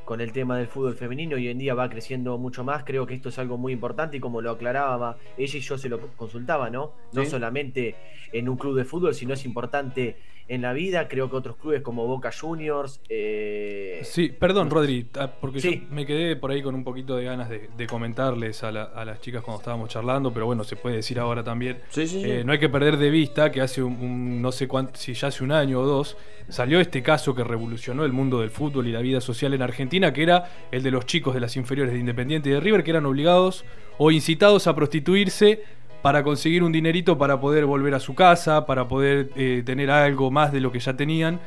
con 0.05 0.21
el 0.21 0.31
tema 0.31 0.57
del 0.57 0.67
fútbol 0.67 0.95
femenino 0.95 1.37
y 1.37 1.45
hoy 1.45 1.47
en 1.49 1.57
día 1.57 1.73
va 1.73 1.89
creciendo 1.89 2.37
mucho 2.37 2.63
más. 2.63 2.83
Creo 2.83 3.05
que 3.05 3.13
esto 3.13 3.29
es 3.29 3.39
algo 3.39 3.57
muy 3.57 3.73
importante 3.73 4.17
y 4.17 4.19
como 4.19 4.41
lo 4.41 4.51
aclaraba 4.51 5.17
ella 5.37 5.57
y 5.57 5.61
yo 5.61 5.77
se 5.77 5.89
lo 5.89 5.99
consultaba, 6.15 6.69
¿no? 6.69 6.93
No 7.13 7.25
solamente 7.25 7.95
en 8.31 8.49
un 8.49 8.57
club 8.57 8.75
de 8.75 8.85
fútbol, 8.85 9.13
sino 9.13 9.33
es 9.33 9.45
importante 9.45 10.17
en 10.47 10.61
la 10.61 10.73
vida. 10.73 11.07
Creo 11.07 11.29
que 11.29 11.35
otros 11.35 11.57
clubes 11.57 11.81
como 11.81 12.05
Boca 12.07 12.31
Juniors. 12.31 13.01
Eh... 13.09 14.01
Sí, 14.03 14.29
perdón, 14.29 14.69
Rodri, 14.69 15.07
ah, 15.19 15.31
porque 15.39 15.59
yo 15.59 15.71
me 15.89 16.05
quedé 16.05 16.35
por 16.35 16.51
ahí 16.51 16.61
con 16.61 16.75
un 16.75 16.83
poquito 16.83 17.15
de 17.15 17.25
ganas 17.25 17.49
de, 17.49 17.87
comentarles 17.87 18.63
a, 18.63 18.71
las 18.71 19.21
chicas 19.21 19.43
cuando 19.43 19.59
estábamos 19.59 19.89
charlando, 19.89 20.33
pero 20.33 20.45
bueno, 20.45 20.63
se 20.63 20.75
puede 20.75 20.97
decir 20.97 21.19
ahora 21.19 21.43
también. 21.43 21.79
Eh, 21.95 22.43
no 22.45 22.53
hay 22.53 22.59
que 22.59 22.69
perder 22.69 22.97
de 22.97 23.09
vista 23.09 23.51
que 23.51 23.61
hace 23.61 23.83
un, 23.83 24.41
no 24.41 24.51
sé 24.51 24.67
cuánto, 24.67 24.99
si 24.99 25.13
ya 25.13 25.27
hace 25.27 25.43
un 25.43 25.51
año 25.51 25.81
o 25.81 25.85
dos, 25.85 26.17
salió 26.49 26.79
este 26.79 27.03
caso 27.03 27.35
que 27.35 27.43
revolucionó 27.43 28.05
el 28.05 28.13
mundo 28.13 28.39
del 28.39 28.49
fútbol 28.49 28.87
y 28.87 28.91
la 28.91 29.01
vida 29.01 29.21
social 29.21 29.53
en 29.53 29.61
Argentina, 29.61 30.13
que 30.13 30.23
era 30.23 30.49
el 30.71 30.83
de 30.83 30.91
los 30.91 31.05
chicos 31.05 31.33
de 31.33 31.41
las 31.41 31.55
inferiores 31.55 31.93
de 31.93 31.99
Independiente 31.99 32.49
y 32.49 32.53
de 32.53 32.59
River, 32.59 32.83
que 32.83 32.91
eran 32.91 33.05
obligados 33.05 33.65
o 33.97 34.11
incitados 34.11 34.67
a 34.67 34.75
prostituirse 34.75 35.63
para 36.03 36.21
conseguir 36.21 36.63
un 36.63 36.73
dinerito 36.73 37.17
para 37.17 37.39
poder 37.39 37.65
volver 37.65 37.95
a 37.95 37.99
su 38.01 38.13
casa, 38.13 38.65
para 38.65 38.89
poder 38.89 39.29
eh, 39.37 39.63
tener 39.65 39.89
algo 39.89 40.29
más 40.31 40.51
de 40.51 40.59
lo 40.59 40.69
que 40.69 40.79
ya 40.79 40.97
tenían. 40.97 41.39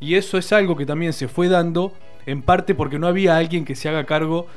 Y 0.00 0.16
eso 0.16 0.36
es 0.36 0.52
algo 0.52 0.76
que 0.76 0.84
también 0.84 1.12
se 1.12 1.28
fue 1.28 1.48
dando, 1.48 1.92
en 2.26 2.42
parte 2.42 2.74
porque 2.74 2.98
no 2.98 3.06
había 3.06 3.36
alguien 3.36 3.64
que 3.64 3.76
se 3.76 3.88
haga 3.88 4.04
cargo 4.04 4.48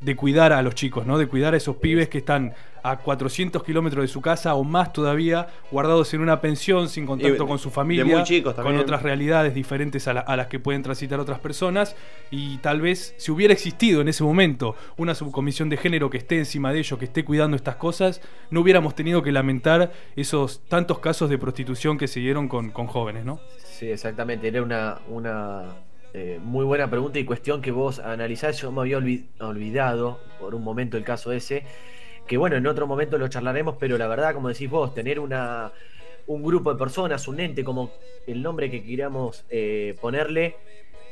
de 0.00 0.14
cuidar 0.16 0.52
a 0.52 0.62
los 0.62 0.74
chicos, 0.74 1.06
¿no? 1.06 1.18
De 1.18 1.26
cuidar 1.26 1.54
a 1.54 1.56
esos 1.56 1.76
pibes 1.76 2.08
que 2.08 2.18
están 2.18 2.54
a 2.82 2.98
400 2.98 3.64
kilómetros 3.64 4.02
de 4.04 4.08
su 4.08 4.20
casa 4.20 4.54
o 4.54 4.62
más 4.62 4.92
todavía, 4.92 5.48
guardados 5.72 6.14
en 6.14 6.20
una 6.20 6.40
pensión, 6.40 6.88
sin 6.88 7.04
contacto 7.04 7.46
con 7.46 7.58
su 7.58 7.70
familia, 7.70 8.24
con 8.62 8.76
otras 8.76 9.02
realidades 9.02 9.54
diferentes 9.54 10.06
a, 10.06 10.36
las 10.36 10.46
que 10.46 10.60
pueden 10.60 10.82
transitar 10.84 11.18
otras 11.18 11.40
personas. 11.40 11.96
Y 12.30 12.58
tal 12.58 12.80
vez 12.80 13.14
si 13.16 13.32
hubiera 13.32 13.52
existido 13.52 14.02
en 14.02 14.08
ese 14.08 14.22
momento 14.22 14.76
una 14.96 15.16
subcomisión 15.16 15.68
de 15.68 15.78
género 15.78 16.10
que 16.10 16.18
esté 16.18 16.38
encima 16.38 16.72
de 16.72 16.78
ello, 16.78 16.96
que 16.96 17.06
esté 17.06 17.24
cuidando 17.24 17.56
estas 17.56 17.74
cosas, 17.74 18.20
no 18.50 18.60
hubiéramos 18.60 18.94
tenido 18.94 19.20
que 19.22 19.32
lamentar 19.32 19.92
esos 20.14 20.60
tantos 20.68 21.00
casos 21.00 21.28
de 21.28 21.38
prostitución 21.38 21.98
que 21.98 22.06
se 22.06 22.20
dieron 22.20 22.48
con, 22.48 22.70
jóvenes, 22.70 23.24
¿no? 23.24 23.40
Sí, 23.64 23.90
exactamente. 23.90 24.46
Era 24.46 24.62
una, 24.62 24.98
una 25.08 25.74
eh, 26.18 26.40
muy 26.42 26.64
buena 26.64 26.88
pregunta 26.88 27.18
y 27.18 27.26
cuestión 27.26 27.60
que 27.60 27.70
vos 27.70 27.98
analizás. 27.98 28.58
Yo 28.58 28.72
me 28.72 28.80
había 28.80 28.96
olvidado 28.96 30.18
por 30.40 30.54
un 30.54 30.64
momento 30.64 30.96
el 30.96 31.04
caso 31.04 31.30
ese 31.30 31.62
que 32.26 32.38
bueno, 32.38 32.56
en 32.56 32.66
otro 32.66 32.86
momento 32.86 33.18
lo 33.18 33.28
charlaremos, 33.28 33.76
pero 33.78 33.98
la 33.98 34.08
verdad, 34.08 34.32
como 34.32 34.48
decís 34.48 34.70
vos, 34.70 34.94
tener 34.94 35.20
una, 35.20 35.72
un 36.26 36.42
grupo 36.42 36.72
de 36.72 36.78
personas, 36.78 37.28
un 37.28 37.38
ente, 37.38 37.62
como 37.64 37.92
el 38.26 38.42
nombre 38.42 38.70
que 38.70 38.82
queríamos 38.82 39.44
eh, 39.50 39.94
ponerle, 40.00 40.56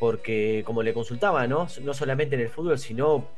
porque 0.00 0.62
como 0.64 0.82
le 0.82 0.94
consultaba, 0.94 1.46
¿no? 1.46 1.68
No 1.82 1.92
solamente 1.92 2.34
en 2.36 2.40
el 2.40 2.48
fútbol, 2.48 2.78
sino 2.78 3.28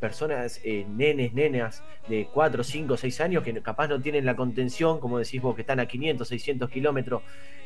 personas, 0.00 0.60
eh, 0.62 0.86
nenes, 0.88 1.32
nenas 1.32 1.82
de 2.08 2.28
4, 2.32 2.62
5, 2.62 2.96
6 2.96 3.20
años 3.20 3.42
que 3.42 3.52
capaz 3.62 3.88
no 3.88 4.00
tienen 4.00 4.24
la 4.24 4.36
contención, 4.36 5.00
como 5.00 5.18
decís 5.18 5.42
vos, 5.42 5.56
que 5.56 5.62
están 5.62 5.80
a 5.80 5.86
500, 5.86 6.28
600 6.28 6.70
kilómetros 6.70 7.22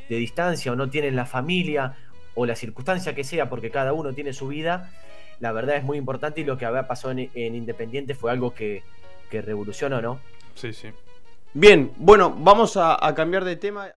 de 0.09 0.17
distancia 0.17 0.73
o 0.73 0.77
no 0.77 0.89
tienen 0.89 1.15
la 1.15 1.27
familia 1.27 1.95
o 2.35 2.47
la 2.47 2.57
circunstancia 2.57 3.15
que 3.15 3.25
sea, 3.25 3.49
porque 3.49 3.71
cada 3.71 3.93
uno 3.93 4.13
tiene 4.13 4.33
su 4.33 4.49
vida, 4.49 4.91
la 5.41 5.53
verdad 5.53 5.77
es 5.77 5.85
muy 5.85 5.99
importante 5.99 6.41
y 6.41 6.45
lo 6.45 6.59
que 6.59 6.67
había 6.67 6.87
pasado 6.87 7.13
en 7.13 7.55
Independiente 7.55 8.15
fue 8.15 8.31
algo 8.31 8.55
que, 8.55 8.83
que 9.31 9.41
revolucionó, 9.41 10.03
¿no? 10.03 10.21
Sí, 10.55 10.73
sí. 10.73 10.89
Bien, 11.55 11.93
bueno, 11.97 12.35
vamos 12.39 12.77
a, 12.77 13.05
a 13.05 13.15
cambiar 13.15 13.45
de 13.45 13.57
tema. 13.57 13.89